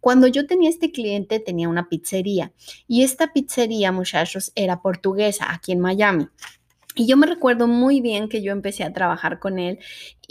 Cuando 0.00 0.26
yo 0.26 0.46
tenía 0.46 0.70
este 0.70 0.90
cliente, 0.90 1.40
tenía 1.40 1.68
una 1.68 1.88
pizzería 1.88 2.52
y 2.88 3.02
esta 3.02 3.32
pizzería, 3.32 3.92
muchachos, 3.92 4.52
era 4.54 4.82
portuguesa 4.82 5.52
aquí 5.52 5.72
en 5.72 5.80
Miami. 5.80 6.28
Y 6.94 7.06
yo 7.06 7.16
me 7.16 7.26
recuerdo 7.26 7.66
muy 7.66 8.00
bien 8.02 8.28
que 8.28 8.42
yo 8.42 8.52
empecé 8.52 8.84
a 8.84 8.92
trabajar 8.92 9.38
con 9.38 9.58
él 9.58 9.78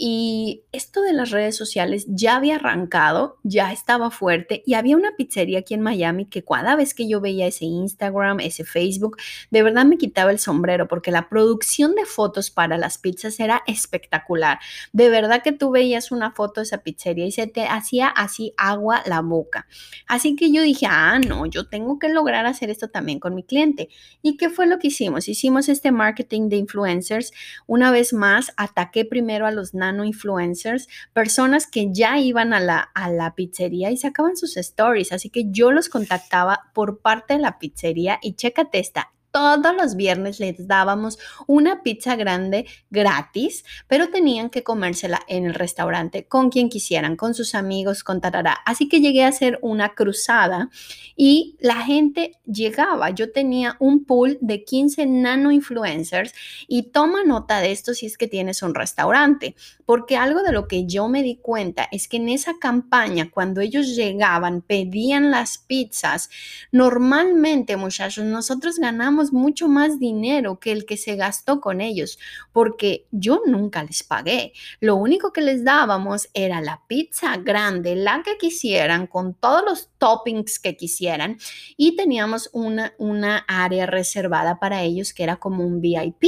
y 0.04 0.64
esto 0.72 1.00
de 1.00 1.12
las 1.12 1.30
redes 1.30 1.56
sociales 1.56 2.06
ya 2.08 2.34
había 2.34 2.56
arrancado, 2.56 3.38
ya 3.44 3.70
estaba 3.70 4.10
fuerte 4.10 4.60
y 4.66 4.74
había 4.74 4.96
una 4.96 5.14
pizzería 5.14 5.60
aquí 5.60 5.74
en 5.74 5.80
Miami 5.80 6.26
que 6.26 6.42
cada 6.42 6.74
vez 6.74 6.92
que 6.92 7.08
yo 7.08 7.20
veía 7.20 7.46
ese 7.46 7.66
Instagram, 7.66 8.40
ese 8.40 8.64
Facebook, 8.64 9.16
de 9.52 9.62
verdad 9.62 9.84
me 9.84 9.98
quitaba 9.98 10.32
el 10.32 10.40
sombrero 10.40 10.88
porque 10.88 11.12
la 11.12 11.28
producción 11.28 11.94
de 11.94 12.04
fotos 12.04 12.50
para 12.50 12.78
las 12.78 12.98
pizzas 12.98 13.38
era 13.38 13.62
espectacular. 13.68 14.58
De 14.92 15.08
verdad 15.08 15.40
que 15.40 15.52
tú 15.52 15.70
veías 15.70 16.10
una 16.10 16.32
foto 16.32 16.60
de 16.60 16.64
esa 16.64 16.78
pizzería 16.78 17.26
y 17.26 17.30
se 17.30 17.46
te 17.46 17.68
hacía 17.68 18.08
así 18.08 18.54
agua 18.56 19.04
la 19.06 19.20
boca. 19.20 19.68
Así 20.08 20.34
que 20.34 20.50
yo 20.50 20.62
dije, 20.62 20.86
ah, 20.90 21.20
no, 21.20 21.46
yo 21.46 21.68
tengo 21.68 22.00
que 22.00 22.08
lograr 22.08 22.44
hacer 22.46 22.70
esto 22.70 22.88
también 22.88 23.20
con 23.20 23.36
mi 23.36 23.44
cliente. 23.44 23.88
¿Y 24.20 24.36
qué 24.36 24.50
fue 24.50 24.66
lo 24.66 24.80
que 24.80 24.88
hicimos? 24.88 25.28
Hicimos 25.28 25.68
este 25.68 25.92
marketing 25.92 26.48
de 26.48 26.56
influencers. 26.56 27.30
Una 27.68 27.92
vez 27.92 28.12
más, 28.12 28.52
ataqué 28.56 29.04
primero 29.04 29.46
a 29.46 29.52
los 29.52 29.74
influencers, 30.04 30.88
personas 31.12 31.66
que 31.66 31.92
ya 31.92 32.18
iban 32.18 32.52
a 32.52 32.60
la, 32.60 32.78
a 32.94 33.10
la 33.10 33.34
pizzería 33.34 33.90
y 33.90 33.96
sacaban 33.96 34.36
sus 34.36 34.56
stories. 34.56 35.12
Así 35.12 35.30
que 35.30 35.50
yo 35.50 35.70
los 35.72 35.88
contactaba 35.88 36.70
por 36.74 37.00
parte 37.00 37.34
de 37.34 37.40
la 37.40 37.58
pizzería 37.58 38.18
y 38.22 38.34
chécate 38.34 38.78
esta, 38.78 39.12
todos 39.32 39.74
los 39.74 39.96
viernes 39.96 40.38
les 40.38 40.68
dábamos 40.68 41.18
una 41.46 41.82
pizza 41.82 42.14
grande 42.16 42.66
gratis, 42.90 43.64
pero 43.88 44.10
tenían 44.10 44.50
que 44.50 44.62
comérsela 44.62 45.22
en 45.26 45.46
el 45.46 45.54
restaurante 45.54 46.26
con 46.26 46.50
quien 46.50 46.68
quisieran, 46.68 47.16
con 47.16 47.34
sus 47.34 47.54
amigos, 47.54 48.04
con 48.04 48.20
tarará. 48.20 48.58
Así 48.66 48.88
que 48.88 49.00
llegué 49.00 49.24
a 49.24 49.28
hacer 49.28 49.58
una 49.62 49.94
cruzada 49.94 50.70
y 51.16 51.56
la 51.60 51.76
gente 51.76 52.38
llegaba. 52.44 53.10
Yo 53.10 53.32
tenía 53.32 53.76
un 53.80 54.04
pool 54.04 54.38
de 54.40 54.64
15 54.64 55.06
nano 55.06 55.50
influencers 55.50 56.34
y 56.68 56.90
toma 56.90 57.24
nota 57.24 57.60
de 57.60 57.72
esto 57.72 57.94
si 57.94 58.06
es 58.06 58.18
que 58.18 58.28
tienes 58.28 58.62
un 58.62 58.74
restaurante, 58.74 59.56
porque 59.86 60.16
algo 60.16 60.42
de 60.42 60.52
lo 60.52 60.68
que 60.68 60.86
yo 60.86 61.08
me 61.08 61.22
di 61.22 61.36
cuenta 61.36 61.88
es 61.90 62.06
que 62.06 62.18
en 62.18 62.28
esa 62.28 62.58
campaña, 62.60 63.30
cuando 63.30 63.60
ellos 63.60 63.96
llegaban, 63.96 64.60
pedían 64.60 65.30
las 65.30 65.58
pizzas, 65.58 66.28
normalmente, 66.70 67.76
muchachos, 67.76 68.24
nosotros 68.24 68.78
ganamos 68.78 69.21
mucho 69.30 69.68
más 69.68 69.98
dinero 69.98 70.58
que 70.58 70.72
el 70.72 70.86
que 70.86 70.96
se 70.96 71.16
gastó 71.16 71.60
con 71.60 71.82
ellos, 71.82 72.18
porque 72.50 73.06
yo 73.10 73.42
nunca 73.44 73.84
les 73.84 74.02
pagué. 74.02 74.54
Lo 74.80 74.96
único 74.96 75.34
que 75.34 75.42
les 75.42 75.64
dábamos 75.64 76.30
era 76.32 76.62
la 76.62 76.80
pizza 76.86 77.36
grande, 77.36 77.94
la 77.94 78.22
que 78.24 78.38
quisieran, 78.38 79.06
con 79.06 79.34
todos 79.34 79.62
los 79.64 79.90
toppings 79.98 80.58
que 80.58 80.76
quisieran, 80.76 81.36
y 81.76 81.94
teníamos 81.96 82.48
una, 82.54 82.94
una 82.96 83.44
área 83.46 83.84
reservada 83.84 84.58
para 84.58 84.82
ellos 84.82 85.12
que 85.12 85.24
era 85.24 85.36
como 85.36 85.66
un 85.66 85.82
VIP. 85.82 86.24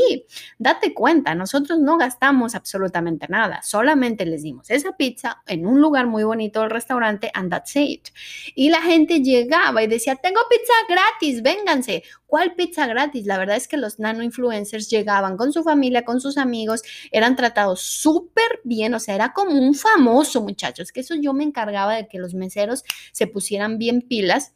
Date 0.59 0.93
cuenta, 0.93 1.35
nosotros 1.35 1.79
no 1.79 1.97
gastamos 1.97 2.55
absolutamente 2.55 3.27
nada, 3.29 3.63
solamente 3.63 4.27
les 4.27 4.43
dimos 4.43 4.69
esa 4.71 4.97
pizza 4.97 5.43
en 5.47 5.67
un 5.67 5.81
lugar 5.81 6.07
muy 6.07 6.25
bonito 6.25 6.61
del 6.61 6.71
restaurante 6.71 7.31
and 7.33 7.51
that's 7.51 7.77
it. 7.77 8.09
Y 8.55 8.71
la 8.71 8.83
gente 8.83 9.21
llegaba 9.21 9.83
y 9.83 9.87
decía, 9.87 10.17
tengo 10.17 10.41
pizza 10.51 10.73
gratis, 10.89 11.43
vénganse. 11.43 12.03
¿Cuál 12.27 12.55
pizza 12.55 12.84
gratis? 12.87 13.27
La 13.27 13.39
verdad 13.39 13.57
es 13.57 13.69
que 13.69 13.77
los 13.77 13.99
nano 13.99 14.23
influencers 14.23 14.89
llegaban 14.89 15.37
con 15.37 15.53
su 15.53 15.63
familia, 15.63 16.05
con 16.05 16.21
sus 16.21 16.39
amigos, 16.39 16.83
eran 17.13 17.37
tratados 17.37 17.81
súper 17.83 18.61
bien, 18.65 18.95
o 18.95 19.01
sea, 19.01 19.15
era 19.15 19.33
como 19.33 19.53
un 19.53 19.75
famoso, 19.75 20.43
muchachos, 20.43 20.93
que 20.93 21.01
eso 21.01 21.15
yo 21.15 21.33
me 21.33 21.45
encargaba 21.45 21.95
de 21.95 22.09
que 22.09 22.19
los 22.19 22.35
meseros 22.35 22.85
se 23.13 23.27
pusieran 23.27 23.79
bien 23.79 24.03
pilas 24.03 24.55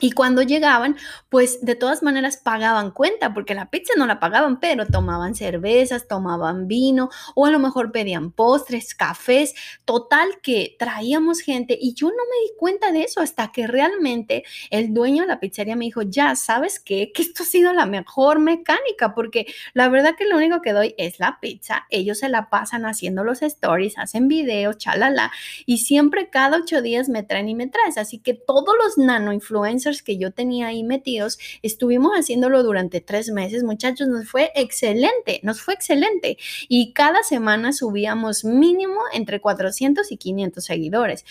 y 0.00 0.12
cuando 0.12 0.42
llegaban, 0.42 0.96
pues 1.28 1.60
de 1.60 1.74
todas 1.74 2.02
maneras 2.02 2.36
pagaban 2.36 2.92
cuenta, 2.92 3.34
porque 3.34 3.54
la 3.54 3.70
pizza 3.70 3.94
no 3.96 4.06
la 4.06 4.20
pagaban, 4.20 4.60
pero 4.60 4.86
tomaban 4.86 5.34
cervezas, 5.34 6.06
tomaban 6.06 6.68
vino 6.68 7.10
o 7.34 7.46
a 7.46 7.50
lo 7.50 7.58
mejor 7.58 7.90
pedían 7.90 8.30
postres, 8.30 8.94
cafés. 8.94 9.54
Total 9.84 10.28
que 10.42 10.76
traíamos 10.78 11.40
gente 11.40 11.76
y 11.80 11.94
yo 11.94 12.08
no 12.08 12.14
me 12.14 12.46
di 12.46 12.52
cuenta 12.58 12.92
de 12.92 13.02
eso 13.02 13.20
hasta 13.20 13.50
que 13.50 13.66
realmente 13.66 14.44
el 14.70 14.94
dueño 14.94 15.22
de 15.22 15.28
la 15.28 15.40
pizzería 15.40 15.74
me 15.74 15.86
dijo, 15.86 16.02
ya, 16.02 16.36
¿sabes 16.36 16.78
qué? 16.78 17.10
Que 17.12 17.22
esto 17.22 17.42
ha 17.42 17.46
sido 17.46 17.72
la 17.72 17.86
mejor 17.86 18.38
mecánica, 18.38 19.14
porque 19.14 19.46
la 19.74 19.88
verdad 19.88 20.14
que 20.16 20.26
lo 20.26 20.36
único 20.36 20.62
que 20.62 20.72
doy 20.72 20.94
es 20.96 21.18
la 21.18 21.38
pizza. 21.40 21.86
Ellos 21.90 22.18
se 22.18 22.28
la 22.28 22.50
pasan 22.50 22.86
haciendo 22.86 23.24
los 23.24 23.42
stories, 23.42 23.98
hacen 23.98 24.28
videos, 24.28 24.78
chalala, 24.78 25.32
y 25.66 25.78
siempre 25.78 26.30
cada 26.30 26.58
ocho 26.58 26.82
días 26.82 27.08
me 27.08 27.24
traen 27.24 27.48
y 27.48 27.54
me 27.54 27.66
traes. 27.66 27.98
Así 27.98 28.18
que 28.18 28.34
todos 28.34 28.74
los 28.78 28.98
nano 28.98 29.32
influencers 29.32 29.87
que 30.02 30.18
yo 30.18 30.30
tenía 30.32 30.68
ahí 30.68 30.82
metidos, 30.82 31.38
estuvimos 31.62 32.12
haciéndolo 32.12 32.62
durante 32.62 33.00
tres 33.00 33.30
meses, 33.30 33.64
muchachos, 33.64 34.08
nos 34.08 34.28
fue 34.28 34.50
excelente, 34.54 35.40
nos 35.42 35.60
fue 35.60 35.74
excelente. 35.74 36.36
Y 36.68 36.92
cada 36.92 37.22
semana 37.22 37.72
subíamos 37.72 38.44
mínimo 38.44 39.00
entre 39.12 39.40
400 39.40 40.10
y 40.12 40.16
500 40.16 40.64
seguidores. 40.64 41.24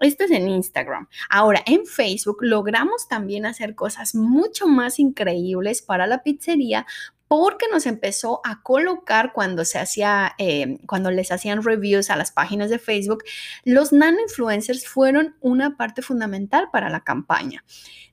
Esto 0.00 0.24
es 0.24 0.32
en 0.32 0.48
Instagram. 0.48 1.08
Ahora, 1.30 1.62
en 1.66 1.86
Facebook 1.86 2.38
logramos 2.40 3.06
también 3.08 3.46
hacer 3.46 3.76
cosas 3.76 4.14
mucho 4.14 4.66
más 4.66 4.98
increíbles 4.98 5.82
para 5.82 6.06
la 6.08 6.22
pizzería 6.22 6.84
porque 7.28 7.66
nos 7.70 7.86
empezó 7.86 8.40
a 8.44 8.62
colocar 8.62 9.32
cuando 9.32 9.64
se 9.64 9.78
hacía, 9.78 10.34
eh, 10.38 10.78
cuando 10.86 11.10
les 11.10 11.32
hacían 11.32 11.62
reviews 11.62 12.10
a 12.10 12.16
las 12.16 12.30
páginas 12.30 12.70
de 12.70 12.78
Facebook, 12.78 13.24
los 13.64 13.92
nano 13.92 14.18
influencers 14.20 14.86
fueron 14.86 15.36
una 15.40 15.76
parte 15.76 16.02
fundamental 16.02 16.68
para 16.70 16.90
la 16.90 17.00
campaña. 17.00 17.64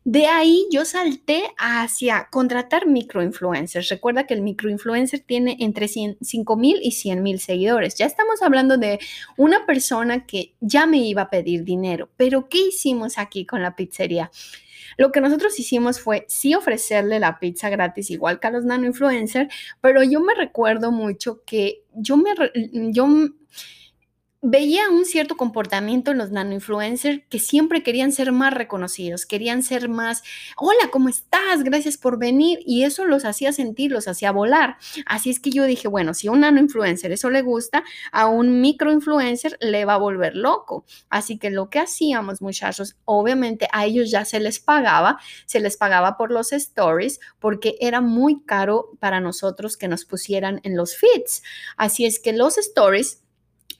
De 0.04 0.26
ahí 0.26 0.66
yo 0.72 0.84
salté 0.84 1.44
hacia 1.60 2.28
contratar 2.32 2.88
microinfluencers. 2.88 3.90
Recuerda 3.90 4.26
que 4.26 4.34
el 4.34 4.42
microinfluencer 4.42 5.20
tiene 5.20 5.58
entre 5.60 5.88
5 5.88 6.56
mil 6.58 6.80
y 6.82 6.94
100 6.94 7.22
mil 7.22 7.40
seguidores. 7.40 7.96
Ya 7.96 8.08
estamos 8.08 8.42
hablando 8.42 8.78
de 8.78 9.00
una 9.38 9.68
persona 9.68 10.26
que 10.26 10.56
ya 10.60 10.88
me 10.88 10.98
iba 10.98 11.24
a 11.24 11.30
pedir 11.30 11.64
dinero. 11.64 12.10
Pero 12.18 12.50
¿qué 12.50 12.70
hicimos 12.70 13.20
aquí 13.20 13.46
con 13.46 13.62
la 13.62 13.76
pizzería? 13.76 14.32
Lo 15.02 15.12
que 15.12 15.20
nosotros 15.20 15.60
hicimos 15.60 16.00
fue 16.00 16.26
sí 16.28 16.54
ofrecerle 16.54 17.20
la 17.20 17.40
pizza 17.40 17.72
gratis 17.72 18.12
igual 18.12 18.40
que 18.40 18.46
a 18.46 18.52
los 18.52 18.66
nano 18.66 18.86
influencers, 18.86 19.52
pero 19.82 20.04
yo 20.04 20.20
me 20.20 20.36
recuerdo 20.36 20.92
mucho 20.92 21.42
que 21.44 21.86
yo 21.96 22.18
me 22.18 22.36
yo 22.92 23.08
veía 24.44 24.90
un 24.90 25.06
cierto 25.06 25.38
comportamiento 25.38 26.12
en 26.12 26.18
los 26.18 26.32
nano 26.32 26.54
influencers 26.54 27.22
que 27.30 27.38
siempre 27.38 27.84
querían 27.84 28.12
ser 28.12 28.32
más 28.32 28.54
reconocidos, 28.54 29.28
querían 29.28 29.62
ser 29.62 29.88
más, 29.88 30.24
hola, 30.58 30.90
¿cómo 30.92 31.10
estás? 31.10 31.64
Gracias 31.64 31.98
por 31.98 32.18
venir. 32.18 32.60
Y 32.66 32.84
eso 32.84 33.06
los 33.06 33.24
hacía 33.24 33.54
sentir, 33.54 33.92
los 33.92 34.08
hacía 34.08 34.32
volar. 34.32 34.78
Así 35.06 35.30
es 35.30 35.40
que 35.40 35.52
yo 35.52 35.66
dije, 35.66 35.88
bueno, 35.88 36.16
si 36.16 36.28
a 36.28 36.32
un 36.32 36.40
nano 36.40 36.60
influencer 36.60 37.12
eso 37.12 37.30
le 37.30 37.44
gusta, 37.44 37.84
a 38.12 38.28
un 38.28 38.62
micro 38.62 38.92
influencer 38.92 39.58
le 39.62 39.86
va 39.86 39.94
a 39.94 39.98
volver 39.98 40.36
loco. 40.36 40.86
Así 41.10 41.38
que 41.38 41.52
lo 41.52 41.70
que 41.70 41.80
hacíamos, 41.80 42.42
muchachos, 42.42 42.96
obviamente 43.06 43.68
a 43.72 43.86
ellos 43.86 44.10
ya 44.10 44.26
se 44.26 44.40
les 44.40 44.60
pagaba, 44.60 45.20
se 45.46 45.60
les 45.60 45.78
pagaba 45.78 46.18
por 46.18 46.32
los 46.32 46.52
stories 46.52 47.20
porque 47.40 47.76
era 47.80 48.02
muy 48.02 48.44
caro 48.44 48.90
para 49.00 49.20
nosotros 49.20 49.78
que 49.78 49.88
nos 49.88 50.06
pusieran 50.06 50.62
en 50.64 50.76
los 50.76 50.96
feeds. 50.98 51.44
Así 51.78 52.06
es 52.06 52.20
que 52.20 52.34
los 52.34 52.58
stories 52.58 53.22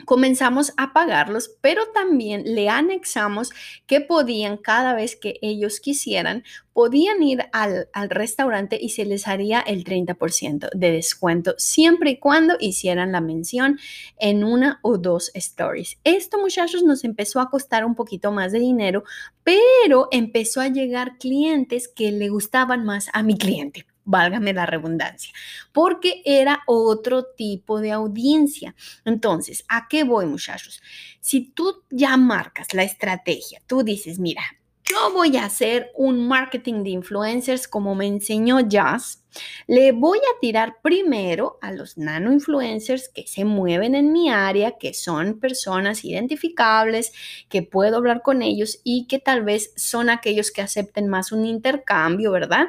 comenzamos 0.06 0.74
a 0.78 0.94
pagarlos, 0.94 1.52
pero 1.62 1.88
también 1.94 2.44
le 2.46 2.70
anexamos 2.70 3.52
que 3.86 4.02
podían, 4.02 4.58
cada 4.58 4.94
vez 4.94 5.16
que 5.16 5.38
ellos 5.42 5.80
quisieran, 5.80 6.44
podían 6.74 7.22
ir 7.22 7.46
al, 7.52 7.88
restaurante 8.10 8.78
y 8.82 8.90
se 8.90 9.06
les 9.06 9.28
haría 9.28 9.60
el 9.60 9.84
30% 9.84 10.70
de 10.74 10.92
descuento, 10.92 11.56
siempre 11.58 12.12
y 12.12 12.20
cuando 12.20 12.56
hicieran 12.60 13.12
la 13.12 13.22
mención 13.22 13.80
en 14.20 14.44
una 14.44 14.80
o 14.82 14.98
dos 14.98 15.32
stories. 15.34 15.98
Esto, 16.04 16.40
muchachos, 16.40 16.84
nos 16.84 17.04
empezó 17.04 17.40
a 17.40 17.50
costar 17.50 17.86
un 17.86 17.96
poquito 17.96 18.32
más 18.32 18.52
de 18.52 18.60
dinero, 18.60 19.04
pero 19.44 20.08
empezó 20.12 20.62
a 20.62 20.70
llegar 20.70 21.18
clientes 21.18 21.88
que 21.88 22.12
le 22.12 22.30
gustaban 22.30 22.86
más 22.86 23.10
a 23.14 23.24
mi 23.24 23.38
cliente 23.38 23.86
válgame 24.06 24.54
la 24.54 24.66
redundancia, 24.66 25.34
porque 25.72 26.22
era 26.26 26.62
otro 26.68 27.26
tipo 27.26 27.80
de 27.80 27.92
audiencia. 27.92 28.76
Entonces, 29.06 29.64
¿a 29.68 29.88
qué 29.88 30.04
voy, 30.04 30.26
muchachos? 30.26 30.82
Si 31.20 31.52
tú 31.52 31.84
ya 31.90 32.18
marcas 32.18 32.74
la 32.74 32.84
estrategia, 32.84 33.62
tú 33.68 33.84
dices, 33.84 34.20
mira, 34.20 34.44
yo 34.92 35.14
voy 35.14 35.38
a 35.38 35.46
hacer 35.46 35.92
un 35.96 36.28
marketing 36.28 36.84
de 36.84 36.90
influencers 36.90 37.68
como 37.68 37.96
me 37.96 38.08
enseñó 38.08 38.60
Jazz. 38.60 39.24
Le 39.66 39.94
voy 39.94 40.18
a 40.18 40.40
tirar 40.42 40.82
primero 40.82 41.58
a 41.62 41.72
los 41.72 41.98
nano 41.98 42.34
influencers 42.34 43.08
que 43.08 43.26
se 43.26 43.46
mueven 43.46 43.96
en 43.96 44.12
mi 44.12 44.30
área, 44.30 44.78
que 44.78 44.94
son 44.94 45.40
personas 45.40 46.04
identificables, 46.04 47.14
que 47.48 47.64
puedo 47.64 47.96
hablar 47.96 48.22
con 48.22 48.42
ellos 48.42 48.82
y 48.84 49.08
que 49.08 49.20
tal 49.20 49.44
vez 49.44 49.72
son 49.78 50.10
aquellos 50.10 50.52
que 50.52 50.62
acepten 50.62 51.08
más 51.08 51.32
un 51.32 51.46
intercambio, 51.46 52.32
¿verdad? 52.32 52.66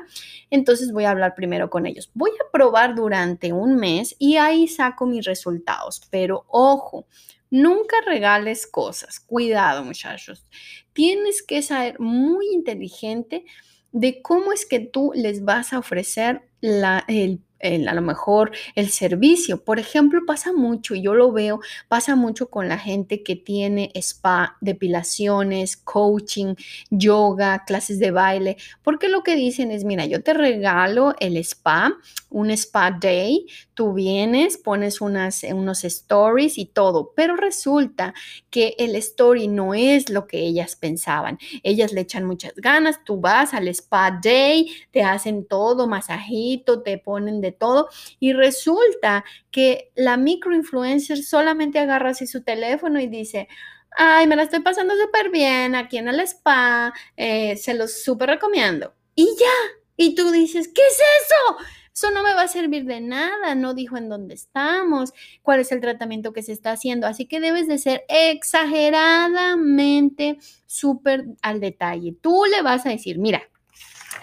Entonces 0.50 0.92
voy 0.92 1.04
a 1.04 1.10
hablar 1.10 1.34
primero 1.34 1.70
con 1.70 1.86
ellos. 1.86 2.10
Voy 2.14 2.30
a 2.30 2.50
probar 2.52 2.94
durante 2.94 3.52
un 3.52 3.74
mes 3.74 4.14
y 4.20 4.36
ahí 4.36 4.68
saco 4.68 5.06
mis 5.06 5.24
resultados. 5.24 6.02
Pero 6.10 6.44
ojo, 6.46 7.06
Nunca 7.52 7.96
regales 8.06 8.66
cosas. 8.66 9.20
Cuidado, 9.20 9.84
muchachos. 9.84 10.46
Tienes 10.94 11.42
que 11.42 11.60
ser 11.60 12.00
muy 12.00 12.46
inteligente 12.50 13.44
de 13.92 14.22
cómo 14.22 14.54
es 14.54 14.64
que 14.64 14.80
tú 14.80 15.12
les 15.14 15.44
vas 15.44 15.74
a 15.74 15.78
ofrecer 15.78 16.48
la, 16.62 17.04
el 17.08 17.42
a 17.62 17.94
lo 17.94 18.02
mejor 18.02 18.50
el 18.74 18.90
servicio. 18.90 19.62
Por 19.64 19.78
ejemplo, 19.78 20.20
pasa 20.26 20.52
mucho, 20.52 20.94
yo 20.94 21.14
lo 21.14 21.32
veo, 21.32 21.60
pasa 21.88 22.16
mucho 22.16 22.50
con 22.50 22.68
la 22.68 22.78
gente 22.78 23.22
que 23.22 23.36
tiene 23.36 23.90
spa, 23.94 24.56
depilaciones, 24.60 25.76
coaching, 25.76 26.54
yoga, 26.90 27.64
clases 27.64 27.98
de 28.00 28.10
baile, 28.10 28.56
porque 28.82 29.08
lo 29.08 29.22
que 29.22 29.36
dicen 29.36 29.70
es, 29.70 29.84
mira, 29.84 30.06
yo 30.06 30.22
te 30.22 30.34
regalo 30.34 31.14
el 31.20 31.36
spa, 31.36 31.96
un 32.30 32.50
spa 32.50 32.90
day, 32.90 33.46
tú 33.74 33.92
vienes, 33.92 34.58
pones 34.58 35.00
unas, 35.00 35.44
unos 35.44 35.84
stories 35.84 36.58
y 36.58 36.66
todo, 36.66 37.12
pero 37.14 37.36
resulta 37.36 38.14
que 38.50 38.74
el 38.78 38.96
story 38.96 39.48
no 39.48 39.74
es 39.74 40.10
lo 40.10 40.26
que 40.26 40.40
ellas 40.40 40.76
pensaban. 40.76 41.38
Ellas 41.62 41.92
le 41.92 42.02
echan 42.02 42.24
muchas 42.24 42.54
ganas, 42.56 43.04
tú 43.04 43.20
vas 43.20 43.54
al 43.54 43.68
spa 43.68 44.18
day, 44.22 44.70
te 44.90 45.02
hacen 45.02 45.46
todo, 45.46 45.86
masajito, 45.86 46.82
te 46.82 46.98
ponen 46.98 47.40
de 47.40 47.51
todo. 47.52 47.88
Y 48.18 48.32
resulta 48.32 49.24
que 49.50 49.90
la 49.94 50.16
microinfluencer 50.16 51.22
solamente 51.22 51.78
agarra 51.78 52.10
así 52.10 52.26
su 52.26 52.42
teléfono 52.42 53.00
y 53.00 53.06
dice, 53.06 53.48
ay, 53.96 54.26
me 54.26 54.36
la 54.36 54.44
estoy 54.44 54.60
pasando 54.60 54.94
súper 54.96 55.30
bien 55.30 55.74
aquí 55.74 55.98
en 55.98 56.08
el 56.08 56.20
spa, 56.20 56.94
eh, 57.16 57.56
se 57.56 57.74
los 57.74 58.02
súper 58.02 58.30
recomiendo. 58.30 58.94
Y 59.14 59.26
ya, 59.38 59.52
y 59.96 60.14
tú 60.14 60.30
dices, 60.30 60.68
¿qué 60.68 60.80
es 60.80 60.94
eso? 60.94 61.58
Eso 61.94 62.10
no 62.10 62.22
me 62.22 62.32
va 62.32 62.40
a 62.42 62.48
servir 62.48 62.86
de 62.86 63.02
nada, 63.02 63.54
no 63.54 63.74
dijo 63.74 63.98
en 63.98 64.08
dónde 64.08 64.32
estamos, 64.34 65.12
cuál 65.42 65.60
es 65.60 65.72
el 65.72 65.82
tratamiento 65.82 66.32
que 66.32 66.42
se 66.42 66.52
está 66.52 66.72
haciendo, 66.72 67.06
así 67.06 67.26
que 67.26 67.38
debes 67.38 67.68
de 67.68 67.76
ser 67.76 68.04
exageradamente 68.08 70.38
súper 70.66 71.26
al 71.42 71.60
detalle. 71.60 72.16
Tú 72.18 72.44
le 72.50 72.62
vas 72.62 72.86
a 72.86 72.90
decir, 72.90 73.18
mira, 73.18 73.42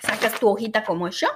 sacas 0.01 0.39
tu 0.39 0.49
hojita 0.49 0.83
como 0.83 1.09
yo 1.09 1.27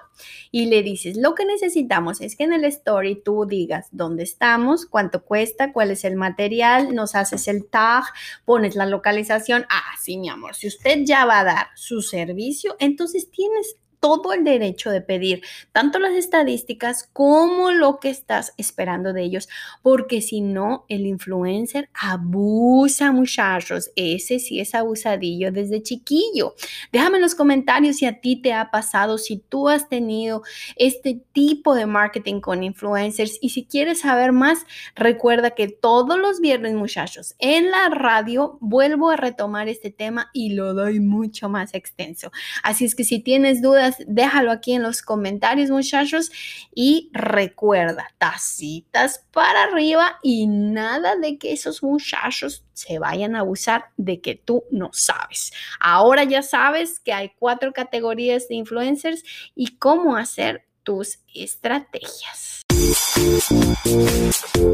y 0.51 0.67
le 0.67 0.83
dices, 0.83 1.17
lo 1.17 1.35
que 1.35 1.45
necesitamos 1.45 2.21
es 2.21 2.35
que 2.35 2.43
en 2.43 2.53
el 2.53 2.65
story 2.65 3.21
tú 3.23 3.45
digas 3.45 3.87
dónde 3.91 4.23
estamos, 4.23 4.85
cuánto 4.85 5.23
cuesta, 5.23 5.73
cuál 5.73 5.91
es 5.91 6.03
el 6.03 6.15
material, 6.15 6.93
nos 6.93 7.15
haces 7.15 7.47
el 7.47 7.67
tag, 7.67 8.03
pones 8.45 8.75
la 8.75 8.85
localización. 8.85 9.65
Ah, 9.69 9.93
sí, 10.01 10.17
mi 10.17 10.29
amor, 10.29 10.55
si 10.55 10.67
usted 10.67 10.99
ya 11.03 11.25
va 11.25 11.39
a 11.39 11.43
dar 11.43 11.67
su 11.75 12.01
servicio, 12.01 12.75
entonces 12.79 13.29
tienes 13.29 13.77
todo 14.03 14.33
el 14.33 14.43
derecho 14.43 14.91
de 14.91 14.99
pedir 14.99 15.43
tanto 15.71 15.97
las 15.97 16.11
estadísticas 16.11 17.09
como 17.13 17.71
lo 17.71 18.01
que 18.01 18.09
estás 18.09 18.53
esperando 18.57 19.13
de 19.13 19.23
ellos, 19.23 19.47
porque 19.81 20.21
si 20.21 20.41
no, 20.41 20.83
el 20.89 21.05
influencer 21.05 21.87
abusa, 21.93 23.13
muchachos. 23.13 23.91
Ese 23.95 24.39
sí 24.39 24.59
es 24.59 24.75
abusadillo 24.75 25.53
desde 25.53 25.81
chiquillo. 25.81 26.53
Déjame 26.91 27.15
en 27.15 27.21
los 27.21 27.33
comentarios 27.33 27.95
si 27.95 28.05
a 28.05 28.19
ti 28.19 28.35
te 28.35 28.51
ha 28.51 28.71
pasado, 28.71 29.17
si 29.17 29.37
tú 29.37 29.69
has 29.69 29.87
tenido 29.87 30.43
este 30.75 31.21
tipo 31.31 31.73
de 31.73 31.85
marketing 31.85 32.41
con 32.41 32.61
influencers 32.61 33.37
y 33.39 33.51
si 33.51 33.63
quieres 33.63 34.01
saber 34.01 34.33
más, 34.33 34.65
recuerda 34.95 35.51
que 35.51 35.69
todos 35.69 36.19
los 36.19 36.41
viernes, 36.41 36.73
muchachos, 36.73 37.35
en 37.39 37.71
la 37.71 37.87
radio 37.87 38.57
vuelvo 38.59 39.11
a 39.11 39.15
retomar 39.15 39.69
este 39.69 39.91
tema 39.91 40.29
y 40.33 40.55
lo 40.55 40.73
doy 40.73 40.99
mucho 40.99 41.47
más 41.47 41.73
extenso. 41.73 42.33
Así 42.63 42.83
es 42.83 42.95
que 42.95 43.05
si 43.05 43.19
tienes 43.19 43.61
déjalo 44.07 44.51
aquí 44.51 44.73
en 44.73 44.83
los 44.83 45.01
comentarios, 45.01 45.69
muchachos. 45.69 46.31
Y 46.73 47.09
recuerda, 47.13 48.13
tacitas 48.17 49.25
para 49.31 49.63
arriba 49.63 50.19
y 50.23 50.47
nada 50.47 51.15
de 51.15 51.37
que 51.37 51.53
esos 51.53 51.83
muchachos 51.83 52.63
se 52.73 52.99
vayan 52.99 53.35
a 53.35 53.39
abusar 53.39 53.85
de 53.97 54.21
que 54.21 54.35
tú 54.35 54.63
no 54.71 54.89
sabes. 54.93 55.53
Ahora 55.79 56.23
ya 56.23 56.41
sabes 56.41 56.99
que 56.99 57.13
hay 57.13 57.31
cuatro 57.37 57.73
categorías 57.73 58.47
de 58.47 58.55
influencers 58.55 59.23
y 59.55 59.77
cómo 59.77 60.15
hacer 60.17 60.65
tus 60.83 61.19
estrategias. 61.33 62.61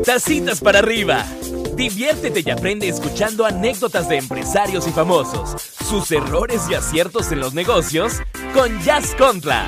Tacitas 0.06 0.60
para 0.60 0.80
arriba. 0.80 1.26
Diviértete 1.80 2.44
y 2.46 2.50
aprende 2.50 2.90
escuchando 2.90 3.46
anécdotas 3.46 4.10
de 4.10 4.18
empresarios 4.18 4.86
y 4.86 4.92
famosos, 4.92 5.56
sus 5.62 6.12
errores 6.12 6.64
y 6.70 6.74
aciertos 6.74 7.32
en 7.32 7.40
los 7.40 7.54
negocios 7.54 8.22
con 8.54 8.78
Jazz 8.82 9.16
Contra. 9.16 9.66